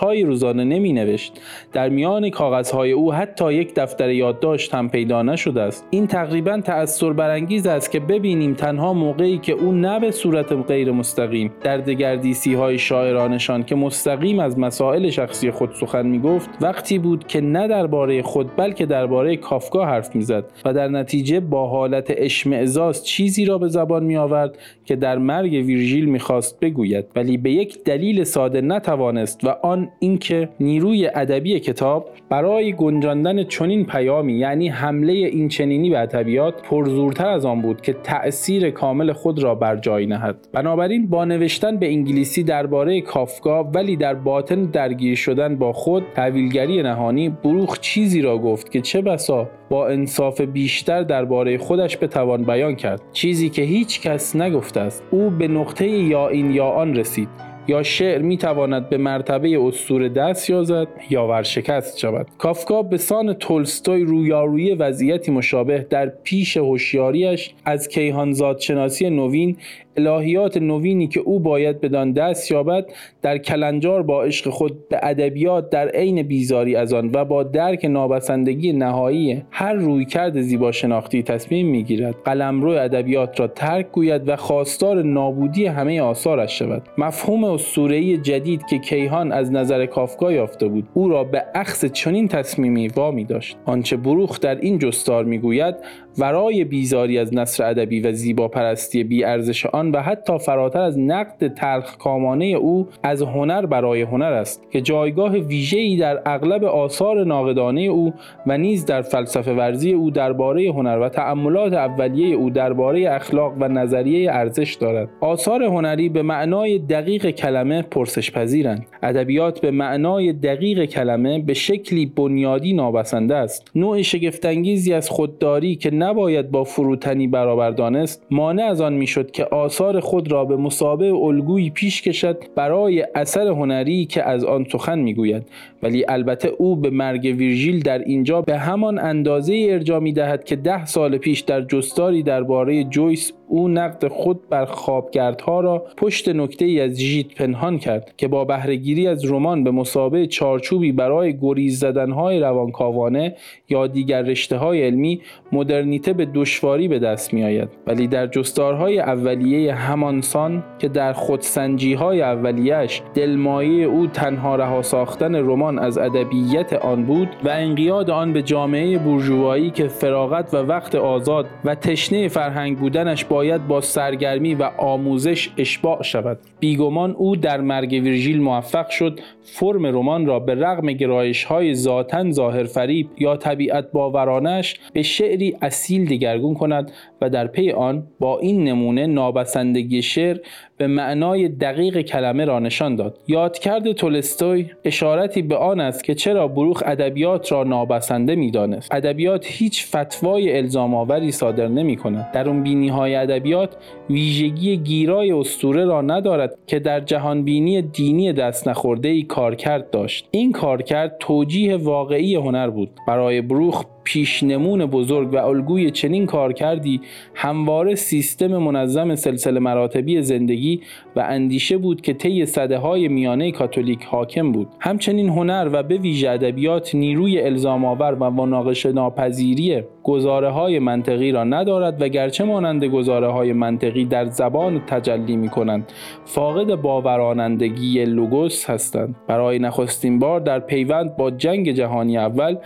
های 0.00 0.22
روزانه 0.22 0.64
نمی 0.64 0.92
نوشت 0.92 1.40
در 1.72 1.88
میان 1.88 2.30
کاغذهای 2.30 2.92
او 2.92 3.12
حتی 3.12 3.54
یک 3.54 3.74
دفتر 3.74 4.10
یادداشت 4.10 4.74
هم 4.74 4.88
پیدا 4.88 5.22
نشده 5.22 5.62
است. 5.62 5.86
این 5.90 6.06
تقریبا 6.06 6.60
تأثیر 6.60 7.12
برانگیز 7.12 7.66
است 7.66 7.90
که 7.90 8.00
ببینیم 8.00 8.54
تنها 8.54 8.92
موقعی 8.92 9.38
که 9.38 9.52
او 9.52 9.72
نه 9.72 10.00
به 10.00 10.10
صورت 10.10 10.52
غیر 10.52 10.92
مستقیم 10.92 11.52
در 11.62 11.78
دگردیسی 11.78 12.54
های 12.54 12.78
شاعرانشان 12.78 13.62
که 13.62 13.74
مستقیم 13.74 14.38
از 14.38 14.58
مسائل 14.58 15.10
شخصی 15.10 15.50
خود 15.50 15.70
سخن 15.80 16.06
می 16.06 16.18
گفت 16.18 16.50
وقتی 16.60 16.98
بود 16.98 17.26
که 17.26 17.40
نه 17.40 17.68
درباره 17.68 18.22
خود 18.22 18.56
بلکه 18.56 18.86
درباره 18.86 19.36
کافکا 19.36 19.86
حرف 19.86 20.16
می‌زد 20.16 20.44
و 20.64 20.72
در 20.72 20.88
نتیجه 20.88 21.40
با 21.40 21.68
حالت 21.68 22.06
اشم 22.16 22.52
اشمعزاز 22.54 23.06
چیزی 23.06 23.44
را 23.44 23.58
به 23.58 23.68
زبان 23.68 24.04
می 24.04 24.16
آورد 24.16 24.58
که 24.84 24.96
در 24.96 25.18
مرگ 25.18 25.52
ویرژیل 25.52 26.04
می‌خواست 26.04 26.60
بگوید. 26.60 27.04
ولی 27.16 27.36
به 27.36 27.50
یک 27.50 27.84
دلیل 27.84 28.24
ساده 28.24 28.60
نتوانست 28.60 29.44
و 29.44 29.48
آن 29.48 29.88
اینکه 29.98 30.48
نیروی 30.60 31.10
ادبی 31.14 31.60
کتاب 31.60 32.08
برای 32.30 32.72
گنجاندن 32.72 33.44
چنین 33.44 33.86
پیامی 33.86 34.32
یعنی 34.32 34.68
حمله 34.68 35.12
این 35.12 35.48
چنینی 35.48 35.90
به 35.90 35.98
ادبیات 35.98 36.62
پرزورتر 36.62 37.28
از 37.28 37.44
آن 37.44 37.62
بود 37.62 37.80
که 37.80 37.92
تأثیر 37.92 38.70
کامل 38.70 39.12
خود 39.12 39.42
را 39.42 39.54
بر 39.54 39.76
جای 39.76 40.06
نهد. 40.06 40.48
بنابراین 40.52 41.06
با 41.06 41.24
نوشتن 41.24 41.76
به 41.76 41.86
انگلیسی 41.86 42.42
درباره 42.42 43.00
کافکا 43.00 43.64
ولی 43.64 43.96
در 43.96 44.14
باطن 44.14 44.64
درگیر 44.64 45.14
شدن 45.14 45.56
با 45.56 45.72
خود 45.72 46.02
تحویلگری 46.14 46.82
نهانی 46.82 47.28
بروخ 47.28 47.80
چیزی 47.80 48.22
را 48.22 48.38
گفت 48.38 48.72
که 48.72 48.80
چه 48.80 49.02
بسا 49.02 49.48
با 49.70 49.88
انصاف 49.88 50.40
بیشتر 50.40 51.02
درباره 51.02 51.58
خودش 51.58 51.98
بتوان 51.98 52.43
بیان 52.44 52.76
کرد. 52.76 53.02
چیزی 53.12 53.48
که 53.48 53.62
هیچ 53.62 54.00
کس 54.00 54.36
نگفته 54.36 54.80
است. 54.80 55.02
او 55.10 55.30
به 55.30 55.48
نقطه 55.48 55.88
یا 55.88 56.28
این 56.28 56.50
یا 56.50 56.66
آن 56.66 56.96
رسید. 56.96 57.53
یا 57.68 57.82
شعر 57.82 58.22
می 58.22 58.36
تواند 58.36 58.88
به 58.88 58.96
مرتبه 58.96 59.58
اسطوره 59.66 60.08
دست 60.08 60.50
یازد 60.50 60.88
یا 61.10 61.26
ورشکست 61.26 61.98
شود. 61.98 62.26
کافکا 62.38 62.82
به 62.82 62.96
سان 62.96 63.32
تولستوی 63.32 64.04
رویارویی 64.04 64.74
وضعیتی 64.74 65.32
مشابه 65.32 65.86
در 65.90 66.06
پیش 66.06 66.56
هوشیاریش 66.56 67.54
از 67.64 67.88
کیهانزاد 67.88 68.58
شناسی 68.58 69.10
نوین 69.10 69.56
الهیات 69.96 70.56
نوینی 70.56 71.08
که 71.08 71.20
او 71.20 71.40
باید 71.40 71.80
بدان 71.80 72.12
دست 72.12 72.50
یابد 72.50 72.86
در 73.22 73.38
کلنجار 73.38 74.02
با 74.02 74.22
عشق 74.22 74.50
خود 74.50 74.88
به 74.88 75.00
ادبیات 75.02 75.70
در 75.70 75.88
عین 75.88 76.22
بیزاری 76.22 76.76
از 76.76 76.92
آن 76.92 77.10
و 77.14 77.24
با 77.24 77.42
درک 77.42 77.84
نابسندگی 77.84 78.72
نهایی 78.72 79.42
هر 79.50 79.74
رویکرد 79.74 80.40
زیبا 80.40 80.72
شناختی 80.72 81.22
تصمیم 81.22 81.66
می‌گیرد. 81.66 82.14
قلمرو 82.24 82.70
ادبیات 82.70 83.40
را 83.40 83.46
ترک 83.46 83.92
گوید 83.92 84.28
و 84.28 84.36
خواستار 84.36 85.02
نابودی 85.02 85.66
همه 85.66 86.00
آثارش 86.00 86.58
شود. 86.58 86.82
مفهوم 86.98 87.44
اسطوره‌ای 87.54 88.18
جدید 88.18 88.66
که 88.66 88.78
کیهان 88.78 89.32
از 89.32 89.52
نظر 89.52 89.86
کافکا 89.86 90.32
یافته 90.32 90.68
بود 90.68 90.88
او 90.94 91.08
را 91.08 91.24
به 91.24 91.44
اخذ 91.54 91.84
چنین 91.84 92.28
تصمیمی 92.28 92.88
وامی 92.88 93.24
داشت. 93.24 93.56
آنچه 93.64 93.96
بروخ 93.96 94.40
در 94.40 94.54
این 94.54 94.78
جستار 94.78 95.24
می‌گوید 95.24 95.74
ورای 96.18 96.64
بیزاری 96.64 97.18
از 97.18 97.34
نصر 97.34 97.64
ادبی 97.64 98.00
و 98.00 98.12
زیبا 98.12 98.48
پرستی 98.48 99.04
بی 99.04 99.24
ارزش 99.24 99.66
آن 99.66 99.90
و 99.90 100.00
حتی 100.00 100.38
فراتر 100.38 100.80
از 100.80 100.98
نقد 100.98 101.54
تلخ 101.54 101.96
کامانه 101.96 102.44
او 102.44 102.88
از 103.02 103.22
هنر 103.22 103.66
برای 103.66 104.02
هنر 104.02 104.32
است 104.32 104.62
که 104.70 104.80
جایگاه 104.80 105.32
ویژه‌ای 105.32 105.96
در 105.96 106.22
اغلب 106.26 106.64
آثار 106.64 107.24
ناقدانه 107.24 107.80
او 107.80 108.14
و 108.46 108.58
نیز 108.58 108.84
در 108.84 109.02
فلسفه 109.02 109.52
ورزی 109.52 109.92
او 109.92 110.10
درباره 110.10 110.70
هنر 110.70 110.98
و 110.98 111.08
تأملات 111.08 111.72
اولیه 111.72 112.34
او 112.36 112.50
درباره 112.50 113.10
اخلاق 113.10 113.52
و 113.60 113.68
نظریه 113.68 114.32
ارزش 114.32 114.74
دارد. 114.74 115.08
آثار 115.20 115.62
هنری 115.62 116.08
به 116.08 116.22
معنای 116.22 116.78
دقیق 116.78 117.30
کلمه 117.30 117.82
پرسش 117.82 118.30
پذیرند. 118.30 118.86
ادبیات 119.02 119.60
به 119.60 119.70
معنای 119.70 120.32
دقیق 120.32 120.84
کلمه 120.84 121.38
به 121.38 121.54
شکلی 121.54 122.06
بنیادی 122.06 122.72
نابسنده 122.72 123.34
است. 123.34 123.70
نوع 123.74 124.02
شگفتانگیزی 124.02 124.92
از 124.92 125.10
خودداری 125.10 125.76
که 125.76 125.90
نباید 126.04 126.50
با 126.50 126.64
فروتنی 126.64 127.28
برابر 127.28 127.70
دانست 127.70 128.26
مانع 128.30 128.64
از 128.64 128.80
آن 128.80 128.92
می‌شد 128.92 129.30
که 129.30 129.44
آثار 129.44 130.00
خود 130.00 130.32
را 130.32 130.44
به 130.44 130.56
مسابه 130.56 131.14
الگویی 131.14 131.70
پیش 131.70 132.02
کشد 132.02 132.44
برای 132.54 133.06
اثر 133.14 133.46
هنری 133.48 134.04
که 134.04 134.28
از 134.28 134.44
آن 134.44 134.66
سخن 134.72 134.98
می‌گوید. 134.98 135.42
ولی 135.82 136.04
البته 136.08 136.48
او 136.58 136.76
به 136.76 136.90
مرگ 136.90 137.22
ویرژیل 137.22 137.82
در 137.82 137.98
اینجا 137.98 138.42
به 138.42 138.58
همان 138.58 138.98
اندازه 138.98 139.66
ارجا 139.70 140.00
می 140.00 140.12
دهد 140.12 140.44
که 140.44 140.56
ده 140.56 140.86
سال 140.86 141.18
پیش 141.18 141.40
در 141.40 141.60
جستاری 141.60 142.22
درباره 142.22 142.84
جویس 142.84 143.32
او 143.48 143.68
نقد 143.68 144.08
خود 144.08 144.48
بر 144.48 144.64
خوابگردها 144.64 145.60
را 145.60 145.86
پشت 145.96 146.28
نکته 146.28 146.64
ای 146.64 146.80
از 146.80 147.00
ژیت 147.00 147.34
پنهان 147.34 147.78
کرد 147.78 148.14
که 148.16 148.28
با 148.28 148.44
بهرهگیری 148.44 149.06
از 149.06 149.32
رمان 149.32 149.64
به 149.64 149.70
مسابه 149.70 150.26
چارچوبی 150.26 150.92
برای 150.92 151.38
گریز 151.38 151.78
زدنهای 151.78 152.40
روانکاوانه 152.40 153.36
یا 153.68 153.86
دیگر 153.86 154.22
رشته 154.22 154.56
های 154.56 154.82
علمی 154.82 155.20
مدرنیته 155.54 156.12
به 156.12 156.24
دشواری 156.24 156.88
به 156.88 156.98
دست 156.98 157.34
می 157.34 157.44
آید 157.44 157.68
ولی 157.86 158.06
در 158.06 158.26
جستارهای 158.26 159.00
اولیه 159.00 159.74
همانسان 159.74 160.64
که 160.78 160.88
در 160.88 161.12
خودسنجی 161.12 161.94
های 161.94 162.22
اولیش 162.22 163.02
دلمایه 163.14 163.86
او 163.86 164.06
تنها 164.06 164.56
رها 164.56 164.82
ساختن 164.82 165.34
رمان 165.34 165.78
از 165.78 165.98
ادبیت 165.98 166.72
آن 166.72 167.04
بود 167.04 167.28
و 167.44 167.48
انقیاد 167.48 168.10
آن 168.10 168.32
به 168.32 168.42
جامعه 168.42 168.98
بورژوایی 168.98 169.70
که 169.70 169.88
فراغت 169.88 170.54
و 170.54 170.56
وقت 170.56 170.94
آزاد 170.94 171.46
و 171.64 171.74
تشنه 171.74 172.28
فرهنگ 172.28 172.78
بودنش 172.78 173.24
باید 173.24 173.66
با 173.66 173.80
سرگرمی 173.80 174.54
و 174.54 174.70
آموزش 174.78 175.50
اشباع 175.58 176.02
شود. 176.02 176.38
بیگمان 176.60 177.10
او 177.10 177.36
در 177.36 177.60
مرگ 177.60 177.90
ویرژیل 177.92 178.42
موفق 178.42 178.88
شد 178.88 179.20
فرم 179.42 179.86
رمان 179.86 180.26
را 180.26 180.40
به 180.40 180.54
رغم 180.54 180.92
گرایش 180.92 181.44
های 181.44 181.74
ذاتن 181.74 182.30
ظاهر 182.30 182.64
فریب 182.64 183.08
یا 183.18 183.36
طبیعت 183.36 183.92
باورانش 183.92 184.80
به 184.92 185.02
شعری 185.02 185.43
اصیل 185.62 186.08
دگرگون 186.08 186.54
کند 186.54 186.92
و 187.20 187.30
در 187.30 187.46
پی 187.46 187.70
آن 187.70 188.06
با 188.20 188.38
این 188.38 188.64
نمونه 188.64 189.06
نابسندگی 189.06 190.02
شعر 190.02 190.36
به 190.76 190.86
معنای 190.86 191.48
دقیق 191.48 192.00
کلمه 192.00 192.44
را 192.44 192.58
نشان 192.58 192.96
داد. 192.96 193.18
یادکرد 193.28 193.92
تولستوی 193.92 194.66
اشارتی 194.84 195.42
به 195.42 195.56
آن 195.56 195.80
است 195.80 196.04
که 196.04 196.14
چرا 196.14 196.48
بروخ 196.48 196.82
ادبیات 196.86 197.52
را 197.52 197.64
نابسنده 197.64 198.34
می‌دانست. 198.34 198.94
ادبیات 198.94 199.46
هیچ 199.46 199.86
فتوای 199.86 200.56
الزام 200.56 200.94
آوری 200.94 201.32
صادر 201.32 201.68
نمی 201.68 201.96
کند 201.96 202.30
در 202.32 202.48
اون 202.48 202.62
بینی 202.62 202.88
های 202.88 203.14
ادبیات 203.14 203.76
ویژگی 204.10 204.76
گیرای 204.76 205.32
استوره 205.32 205.84
را 205.84 206.02
ندارد 206.02 206.58
که 206.66 206.78
در 206.78 207.00
جهانبینی 207.00 207.82
دینی 207.82 208.32
دست 208.32 208.68
نخورده 208.68 209.08
ای 209.08 209.22
کارکرد 209.22 209.90
داشت. 209.90 210.28
این 210.30 210.52
کارکرد 210.52 211.16
توجیه 211.20 211.76
واقعی 211.76 212.34
هنر 212.34 212.70
بود. 212.70 212.90
برای 213.08 213.40
بروخ 213.40 213.84
پیشنمون 214.04 214.86
بزرگ 214.86 215.32
و 215.32 215.36
الگوی 215.36 215.90
چنین 215.90 216.26
کار 216.26 216.52
کردی 216.52 217.00
همواره 217.34 217.94
سیستم 217.94 218.46
منظم 218.46 219.14
سلسله 219.14 219.60
مراتبی 219.60 220.22
زندگی 220.22 220.80
و 221.16 221.20
اندیشه 221.20 221.78
بود 221.78 222.00
که 222.00 222.12
طی 222.12 222.46
صده 222.46 222.78
های 222.78 223.08
میانه 223.08 223.52
کاتولیک 223.52 224.04
حاکم 224.04 224.52
بود. 224.52 224.68
همچنین 224.80 225.28
هنر 225.28 225.70
و 225.72 225.82
به 225.82 225.98
ویژه 225.98 226.30
ادبیات 226.30 226.94
نیروی 226.94 227.40
الزام 227.40 227.84
آور 227.84 228.16
و 228.20 228.30
مناقشه 228.30 228.92
ناپذیری 228.92 229.82
گزاره 230.02 230.50
های 230.50 230.78
منطقی 230.78 231.32
را 231.32 231.44
ندارد 231.44 232.02
و 232.02 232.08
گرچه 232.08 232.44
مانند 232.44 232.84
گزاره 232.84 233.28
های 233.28 233.52
منطقی 233.52 234.04
در 234.04 234.24
زبان 234.24 234.82
تجلی 234.86 235.36
می 235.36 235.48
کنند 235.48 235.92
فاقد 236.24 236.74
باورانندگی 236.74 238.04
لوگوس 238.04 238.70
هستند. 238.70 239.16
برای 239.28 239.58
نخستین 239.58 240.18
بار 240.18 240.40
در 240.40 240.60
پیوند 240.60 241.16
با 241.16 241.30
جنگ 241.30 241.72
جهانی 241.72 242.18
اول 242.18 242.56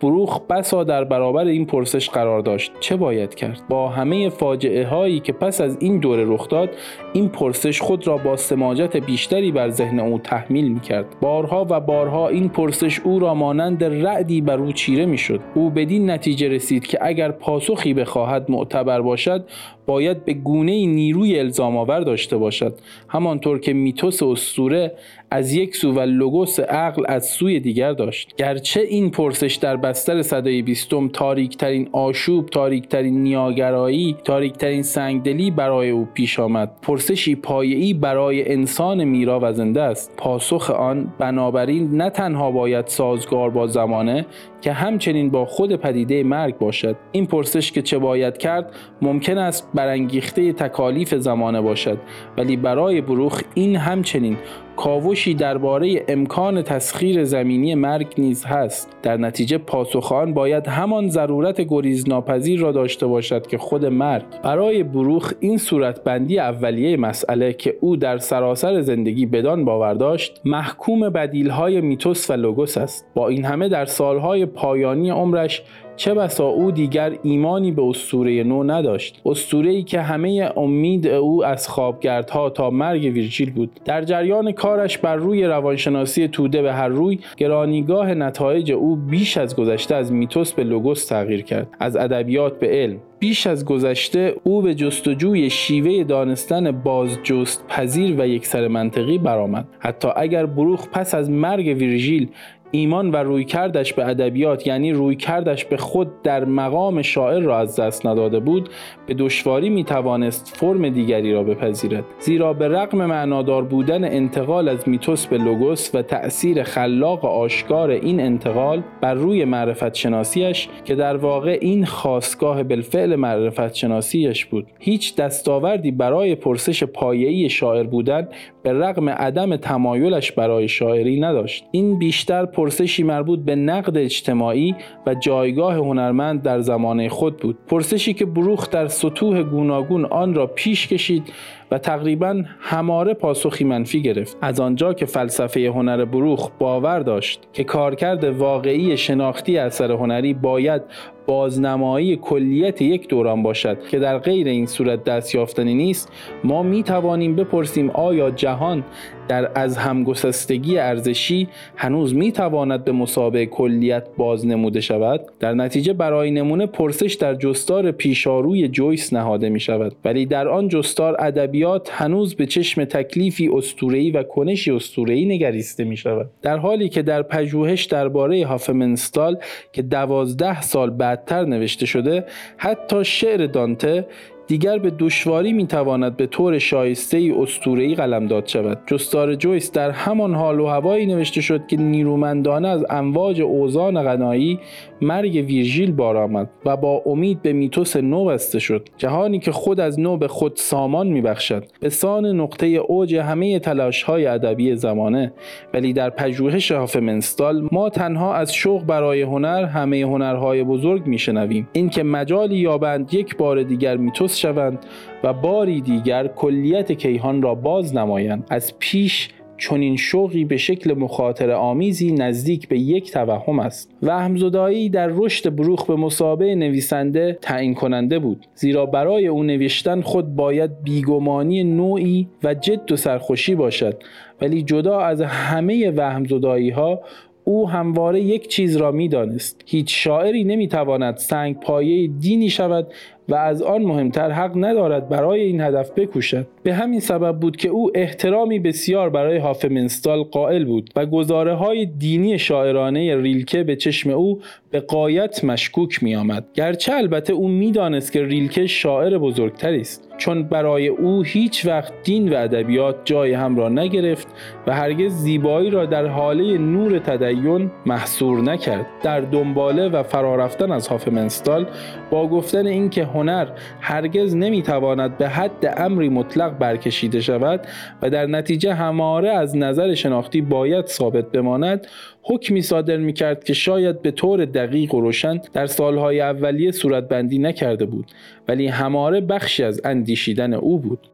بروخ 0.00 0.40
بسا 0.40 0.84
در 0.84 1.04
برابر 1.04 1.44
این 1.44 1.66
پرسش 1.66 2.10
قرار 2.10 2.40
داشت. 2.40 2.72
چه 2.80 2.96
باید 2.96 3.34
کرد؟ 3.34 3.60
با 3.68 3.88
همه 3.88 4.28
فاجعه 4.28 4.86
هایی 4.86 5.20
که 5.20 5.32
پس 5.32 5.60
از 5.60 5.76
این 5.80 5.98
دوره 5.98 6.24
رخ 6.26 6.48
داد 6.48 6.70
این 7.12 7.28
پرسش 7.28 7.80
خود 7.80 8.06
را 8.06 8.16
با 8.16 8.36
سماجت 8.36 8.96
بیشتری 8.96 9.52
بر 9.52 9.70
ذهن 9.70 10.00
او 10.00 10.18
تحمیل 10.18 10.68
می 10.68 10.80
کرد 10.80 11.06
بارها 11.20 11.66
و 11.70 11.80
بارها 11.80 12.28
این 12.28 12.48
پرسش 12.48 13.00
او 13.00 13.18
را 13.18 13.34
مانند 13.34 13.84
رعدی 13.84 14.40
بر 14.40 14.58
او 14.58 14.72
چیره 14.72 15.06
می 15.06 15.18
شد 15.18 15.40
او 15.54 15.70
بدین 15.70 16.10
نتیجه 16.10 16.48
رسید 16.48 16.86
که 16.86 16.98
اگر 17.00 17.30
پاسخی 17.30 17.94
بخواهد 17.94 18.50
معتبر 18.50 19.00
باشد 19.00 19.44
باید 19.88 20.24
به 20.24 20.34
گونه 20.34 20.86
نیروی 20.86 21.38
الزام 21.38 21.76
آور 21.76 22.00
داشته 22.00 22.36
باشد. 22.36 22.78
همانطور 23.08 23.58
که 23.58 23.72
میتوس 23.72 24.22
اسطوره 24.22 24.92
از 25.30 25.52
یک 25.52 25.76
سو 25.76 25.92
و 25.92 26.00
لوگوس 26.00 26.60
عقل 26.60 27.02
از 27.08 27.26
سوی 27.26 27.60
دیگر 27.60 27.92
داشت. 27.92 28.34
گرچه 28.36 28.80
این 28.80 29.10
پرسش 29.10 29.54
در 29.54 29.76
بستر 29.76 30.22
صدای 30.22 30.62
بیستم 30.62 31.08
تاریکترین 31.08 31.88
آشوب 31.92 32.46
تاریکترین 32.48 33.22
نیاگرایی 33.22 34.16
تاریکترین 34.24 34.82
سنگدلی 34.82 35.50
برای 35.50 35.90
او 35.90 36.08
پیش 36.14 36.40
آمد. 36.40 36.70
پرسشی 36.82 37.34
پایه‌ای 37.34 37.94
برای 37.94 38.52
انسان 38.52 39.04
میرا 39.04 39.40
و 39.42 39.52
زنده 39.52 39.82
است. 39.82 40.12
پاسخ 40.16 40.70
آن 40.70 41.12
بنابراین 41.18 41.96
نه 41.96 42.10
تنها 42.10 42.50
باید 42.50 42.86
سازگار 42.86 43.50
با 43.50 43.66
زمانه 43.66 44.26
که 44.60 44.72
همچنین 44.72 45.30
با 45.30 45.44
خود 45.44 45.76
پدیده 45.76 46.22
مرگ 46.22 46.58
باشد. 46.58 46.96
این 47.12 47.26
پرسش 47.26 47.72
که 47.72 47.82
چه 47.82 47.98
باید 47.98 48.38
کرد 48.38 48.72
ممکن 49.02 49.38
است 49.38 49.68
برانگیخته 49.78 50.52
تکالیف 50.52 51.14
زمانه 51.14 51.60
باشد. 51.60 51.98
ولی 52.36 52.56
برای 52.56 53.00
بروخ 53.00 53.42
این 53.54 53.76
همچنین 53.76 54.36
کاوشی 54.76 55.34
درباره 55.34 56.04
امکان 56.08 56.62
تسخیر 56.62 57.24
زمینی 57.24 57.74
مرگ 57.74 58.14
نیز 58.18 58.44
هست. 58.44 58.96
در 59.02 59.16
نتیجه 59.16 59.58
پاسخان 59.58 60.34
باید 60.34 60.66
همان 60.66 61.08
ضرورت 61.08 61.60
گریزناپذیر 61.60 62.60
را 62.60 62.72
داشته 62.72 63.06
باشد 63.06 63.46
که 63.46 63.58
خود 63.58 63.84
مرگ 63.84 64.24
برای 64.42 64.82
بروخ 64.82 65.32
این 65.40 65.58
صورتبندی 65.58 66.38
اولیه 66.38 66.96
مسئله 66.96 67.52
که 67.52 67.74
او 67.80 67.96
در 67.96 68.18
سراسر 68.18 68.80
زندگی 68.80 69.26
بدان 69.26 69.64
باور 69.64 69.94
داشت 69.94 70.40
محکوم 70.44 71.10
بدیلهای 71.10 71.80
میتوس 71.80 72.30
و 72.30 72.32
لوگوس 72.32 72.78
است. 72.78 73.06
با 73.14 73.28
این 73.28 73.44
همه 73.44 73.68
در 73.68 73.84
سالهای 73.84 74.46
پایانی 74.46 75.10
عمرش 75.10 75.62
چه 75.98 76.14
بسا 76.14 76.46
او 76.46 76.70
دیگر 76.70 77.12
ایمانی 77.22 77.72
به 77.72 77.82
اسطوره 77.82 78.44
نو 78.44 78.64
نداشت. 78.64 79.20
اسطوره 79.26 79.70
ای 79.70 79.82
که 79.82 80.00
همه 80.00 80.52
امید 80.56 81.06
او 81.06 81.44
از 81.44 81.68
خوابگردها 81.68 82.50
تا 82.50 82.70
مرگ 82.70 83.02
ویرجیل 83.02 83.50
بود. 83.50 83.70
در 83.84 84.04
جریان 84.04 84.52
کارش 84.52 84.98
بر 84.98 85.16
روی 85.16 85.44
روانشناسی 85.44 86.28
توده 86.28 86.62
به 86.62 86.72
هر 86.72 86.88
روی 86.88 87.18
گرانیگاه 87.36 88.14
نتایج 88.14 88.72
او 88.72 88.96
بیش 88.96 89.36
از 89.36 89.56
گذشته 89.56 89.94
از 89.94 90.12
میتوس 90.12 90.52
به 90.52 90.64
لوگوس 90.64 91.06
تغییر 91.06 91.42
کرد. 91.42 91.68
از 91.80 91.96
ادبیات 91.96 92.58
به 92.58 92.66
علم. 92.66 92.98
بیش 93.18 93.46
از 93.46 93.64
گذشته 93.64 94.34
او 94.44 94.62
به 94.62 94.74
جستجوی 94.74 95.50
شیوه 95.50 96.04
دانستن 96.04 96.70
بازجست 96.70 97.64
پذیر 97.68 98.14
و 98.18 98.28
یکسر 98.28 98.68
منطقی 98.68 99.18
برآمد. 99.18 99.68
حتی 99.78 100.08
اگر 100.16 100.46
بروخ 100.46 100.88
پس 100.88 101.14
از 101.14 101.30
مرگ 101.30 101.66
ویرژیل 101.66 102.28
ایمان 102.70 103.10
و 103.10 103.16
رویکردش 103.16 103.92
به 103.92 104.08
ادبیات 104.08 104.66
یعنی 104.66 104.92
رویکردش 104.92 105.64
به 105.64 105.76
خود 105.76 106.22
در 106.22 106.44
مقام 106.44 107.02
شاعر 107.02 107.40
را 107.40 107.58
از 107.58 107.80
دست 107.80 108.06
نداده 108.06 108.40
بود 108.40 108.68
به 109.06 109.14
دشواری 109.14 109.70
می 109.70 109.84
توانست 109.84 110.56
فرم 110.56 110.88
دیگری 110.88 111.32
را 111.32 111.42
بپذیرد. 111.42 112.04
زیرا 112.20 112.52
به 112.52 112.68
رغم 112.68 113.06
معنادار 113.06 113.64
بودن 113.64 114.04
انتقال 114.04 114.68
از 114.68 114.88
میتوس 114.88 115.26
به 115.26 115.38
لوگوس 115.38 115.94
و 115.94 116.02
تأثیر 116.02 116.62
خلاق 116.62 117.24
آشکار 117.24 117.90
این 117.90 118.20
انتقال 118.20 118.82
بر 119.00 119.14
روی 119.14 119.44
معرفت 119.44 119.94
شناسیش 119.94 120.68
که 120.84 120.94
در 120.94 121.16
واقع 121.16 121.58
این 121.60 121.84
خواستگاه 121.84 122.62
بالفعل 122.62 123.16
معرفت 123.16 123.74
شناسیش 123.74 124.44
بود. 124.44 124.66
هیچ 124.78 125.16
دستاوردی 125.16 125.90
برای 125.90 126.34
پرسش 126.34 126.84
پایه‌ای 126.84 127.48
شاعر 127.48 127.84
بودن 127.84 128.28
به 128.62 128.72
رغم 128.72 129.08
عدم 129.08 129.56
تمایلش 129.56 130.32
برای 130.32 130.68
شاعری 130.68 131.20
نداشت. 131.20 131.64
این 131.70 131.98
بیشتر 131.98 132.46
پرسشی 132.58 133.02
مربوط 133.02 133.38
به 133.38 133.56
نقد 133.56 133.96
اجتماعی 133.96 134.74
و 135.06 135.14
جایگاه 135.14 135.74
هنرمند 135.74 136.42
در 136.42 136.60
زمانه 136.60 137.08
خود 137.08 137.36
بود. 137.36 137.58
پرسشی 137.66 138.14
که 138.14 138.26
بروخ 138.26 138.70
در 138.70 138.88
سطوح 138.88 139.42
گوناگون 139.42 140.04
آن 140.04 140.34
را 140.34 140.46
پیش 140.46 140.86
کشید 140.88 141.22
و 141.70 141.78
تقریبا 141.78 142.42
هماره 142.60 143.14
پاسخی 143.14 143.64
منفی 143.64 144.02
گرفت. 144.02 144.36
از 144.40 144.60
آنجا 144.60 144.94
که 144.94 145.06
فلسفه 145.06 145.70
هنر 145.74 146.04
بروخ 146.04 146.50
باور 146.58 147.00
داشت 147.00 147.48
که 147.52 147.64
کارکرد 147.64 148.24
واقعی 148.24 148.96
شناختی 148.96 149.58
اثر 149.58 149.92
هنری 149.92 150.34
باید 150.34 150.82
بازنمایی 151.28 152.16
کلیت 152.16 152.82
یک 152.82 153.08
دوران 153.08 153.42
باشد 153.42 153.78
که 153.90 153.98
در 153.98 154.18
غیر 154.18 154.46
این 154.46 154.66
صورت 154.66 155.04
دست 155.04 155.34
یافتنی 155.34 155.74
نیست 155.74 156.12
ما 156.44 156.62
می 156.62 156.82
توانیم 156.82 157.36
بپرسیم 157.36 157.90
آیا 157.90 158.30
جهان 158.30 158.84
در 159.28 159.50
از 159.54 159.76
همگسستگی 159.76 160.78
ارزشی 160.78 161.48
هنوز 161.76 162.14
می 162.14 162.32
تواند 162.32 162.84
به 162.84 162.92
مسابقه 162.92 163.46
کلیت 163.46 164.08
باز 164.16 164.46
نموده 164.46 164.80
شود؟ 164.80 165.20
در 165.40 165.54
نتیجه 165.54 165.92
برای 165.92 166.30
نمونه 166.30 166.66
پرسش 166.66 167.14
در 167.14 167.34
جستار 167.34 167.90
پیشاروی 167.90 168.68
جویس 168.68 169.12
نهاده 169.12 169.48
می 169.48 169.60
شود 169.60 169.96
ولی 170.04 170.26
در 170.26 170.48
آن 170.48 170.68
جستار 170.68 171.16
ادبیات 171.58 171.90
هنوز 171.92 172.34
به 172.34 172.46
چشم 172.46 172.84
تکلیفی 172.84 173.48
استورهی 173.48 174.10
و 174.10 174.22
کنشی 174.22 174.70
استورهی 174.70 175.24
نگریسته 175.26 175.84
می 175.84 175.96
شود 175.96 176.30
در 176.42 176.56
حالی 176.58 176.88
که 176.88 177.02
در 177.02 177.22
پژوهش 177.22 177.84
درباره 177.84 178.46
هافمنستال 178.46 179.38
که 179.72 179.82
دوازده 179.82 180.62
سال 180.62 180.90
بعدتر 180.90 181.44
نوشته 181.44 181.86
شده 181.86 182.24
حتی 182.56 183.04
شعر 183.04 183.46
دانته 183.46 184.06
دیگر 184.48 184.78
به 184.78 184.92
دشواری 184.98 185.52
می‌تواند 185.52 186.16
به 186.16 186.26
طور 186.26 186.58
شایسته 186.58 187.16
ای 187.16 187.30
اسطوره‌ای 187.30 187.94
قلمداد 187.94 188.46
شود. 188.46 188.78
جستار 188.86 189.34
جویس 189.34 189.72
در 189.72 189.90
همان 189.90 190.34
حال 190.34 190.60
و 190.60 190.66
هوایی 190.66 191.06
نوشته 191.06 191.40
شد 191.40 191.66
که 191.66 191.76
نیرومندانه 191.76 192.68
از 192.68 192.84
امواج 192.90 193.40
اوزان 193.40 194.02
غنایی 194.02 194.58
مرگ 195.00 195.32
ویرژیل 195.32 195.92
بار 195.92 196.16
آمد 196.16 196.50
و 196.64 196.76
با 196.76 197.02
امید 197.06 197.42
به 197.42 197.52
میتوس 197.52 197.96
نو 197.96 198.24
بسته 198.24 198.58
شد. 198.58 198.88
جهانی 198.96 199.38
که 199.38 199.52
خود 199.52 199.80
از 199.80 200.00
نو 200.00 200.16
به 200.16 200.28
خود 200.28 200.52
سامان 200.56 201.06
میبخشد. 201.06 201.64
به 201.80 201.88
سان 201.88 202.26
نقطه 202.26 202.66
اوج 202.66 203.14
همه 203.14 203.58
تلاش 203.58 204.02
های 204.02 204.26
ادبی 204.26 204.76
زمانه. 204.76 205.32
ولی 205.74 205.92
در 205.92 206.10
پژوهش 206.10 206.72
هافمنستال 206.72 207.68
ما 207.72 207.90
تنها 207.90 208.34
از 208.34 208.54
شوق 208.54 208.84
برای 208.84 209.22
هنر 209.22 209.64
همه 209.64 210.02
هنرهای 210.02 210.64
بزرگ 210.64 211.06
میشنویم. 211.06 211.68
اینکه 211.72 212.02
مجالی 212.02 212.56
یابند 212.56 213.14
یک 213.14 213.36
بار 213.36 213.62
دیگر 213.62 213.96
میتوس 213.96 214.37
شوند 214.38 214.78
و 215.24 215.32
باری 215.32 215.80
دیگر 215.80 216.26
کلیت 216.26 216.92
کیهان 216.92 217.42
را 217.42 217.54
باز 217.54 217.96
نمایند. 217.96 218.46
از 218.50 218.78
پیش 218.78 219.28
چنین 219.60 219.96
شوقی 219.96 220.44
به 220.44 220.56
شکل 220.56 220.94
مخاطر 220.94 221.50
آمیزی 221.50 222.12
نزدیک 222.12 222.68
به 222.68 222.78
یک 222.78 223.10
توهم 223.10 223.58
است. 223.58 223.90
و 224.02 224.18
همزدایی 224.18 224.88
در 224.88 225.06
رشد 225.06 225.54
بروخ 225.54 225.86
به 225.86 225.96
مسابه 225.96 226.54
نویسنده 226.54 227.38
تعیین 227.42 227.74
کننده 227.74 228.18
بود 228.18 228.46
زیرا 228.54 228.86
برای 228.86 229.26
او 229.26 229.42
نوشتن 229.42 230.00
خود 230.00 230.36
باید 230.36 230.82
بیگمانی 230.82 231.64
نوعی 231.64 232.28
و 232.44 232.54
جد 232.54 232.92
و 232.92 232.96
سرخوشی 232.96 233.54
باشد. 233.54 234.02
ولی 234.40 234.62
جدا 234.62 235.00
از 235.00 235.20
همه 235.20 235.90
وهمزدایی 235.90 236.70
ها 236.70 237.00
او 237.44 237.68
همواره 237.68 238.20
یک 238.20 238.48
چیز 238.48 238.76
را 238.76 238.90
می‌دانست. 238.92 239.62
هیچ 239.66 240.04
شاعری 240.04 240.44
نمی‌تواند 240.44 241.16
سنگ 241.16 241.60
پایه 241.60 242.08
دینی 242.08 242.50
شود 242.50 242.86
و 243.28 243.34
از 243.34 243.62
آن 243.62 243.82
مهمتر 243.82 244.30
حق 244.30 244.52
ندارد 244.56 245.08
برای 245.08 245.40
این 245.40 245.60
هدف 245.60 245.90
بکوشد 245.90 246.46
به 246.62 246.74
همین 246.74 247.00
سبب 247.00 247.38
بود 247.40 247.56
که 247.56 247.68
او 247.68 247.90
احترامی 247.94 248.58
بسیار 248.58 249.10
برای 249.10 249.38
هافمنستال 249.38 250.22
قائل 250.22 250.64
بود 250.64 250.90
و 250.96 251.06
گزاره 251.06 251.54
های 251.54 251.86
دینی 251.86 252.38
شاعرانه 252.38 253.16
ریلکه 253.16 253.64
به 253.64 253.76
چشم 253.76 254.10
او 254.10 254.40
به 254.70 254.80
قایت 254.80 255.44
مشکوک 255.44 256.02
می 256.02 256.16
آمد. 256.16 256.44
گرچه 256.54 256.94
البته 256.94 257.32
او 257.32 257.48
می‌دانست 257.48 258.12
که 258.12 258.24
ریلکه 258.24 258.66
شاعر 258.66 259.18
بزرگتری 259.18 259.80
است 259.80 260.08
چون 260.18 260.42
برای 260.42 260.88
او 260.88 261.22
هیچ 261.22 261.66
وقت 261.66 261.92
دین 262.02 262.32
و 262.32 262.36
ادبیات 262.36 262.96
جای 263.04 263.32
هم 263.32 263.56
را 263.56 263.68
نگرفت 263.68 264.28
و 264.66 264.74
هرگز 264.74 265.12
زیبایی 265.12 265.70
را 265.70 265.86
در 265.86 266.06
حاله 266.06 266.58
نور 266.58 266.98
تدین 266.98 267.70
محصور 267.86 268.40
نکرد 268.40 268.86
در 269.02 269.20
دنباله 269.20 269.88
و 269.88 270.02
فرارفتن 270.02 270.72
از 270.72 270.88
هافمنستال 270.88 271.66
با 272.10 272.28
گفتن 272.28 272.66
اینکه 272.66 273.04
هنر 273.18 273.48
هرگز 273.80 274.36
نمی‌تواند 274.36 275.18
به 275.18 275.28
حد 275.28 275.74
امری 275.76 276.08
مطلق 276.08 276.58
برکشیده 276.58 277.20
شود 277.20 277.66
و 278.02 278.10
در 278.10 278.26
نتیجه 278.26 278.74
هماره 278.74 279.30
از 279.30 279.56
نظر 279.56 279.94
شناختی 279.94 280.40
باید 280.40 280.86
ثابت 280.86 281.32
بماند 281.32 281.86
حکمی 282.22 282.62
صادر 282.62 282.96
می 282.96 283.12
کرد 283.12 283.44
که 283.44 283.54
شاید 283.54 284.02
به 284.02 284.10
طور 284.10 284.44
دقیق 284.44 284.94
و 284.94 285.00
روشن 285.00 285.40
در 285.52 285.66
سالهای 285.66 286.20
اولیه 286.20 286.70
صورتبندی 286.70 287.38
نکرده 287.38 287.86
بود 287.86 288.06
ولی 288.48 288.66
هماره 288.66 289.20
بخشی 289.20 289.64
از 289.64 289.80
اندیشیدن 289.84 290.54
او 290.54 290.78
بود 290.78 291.10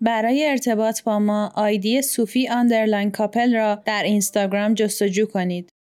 برای 0.00 0.48
ارتباط 0.48 1.02
با 1.02 1.18
ما 1.18 1.52
ID 1.54 2.02
صوفی 2.02 2.48
آندرلاین 2.48 3.10
کاپل 3.10 3.54
را 3.54 3.82
در 3.86 4.02
اینستاگرام 4.02 4.74
جستجو 4.74 5.26
کنید. 5.26 5.75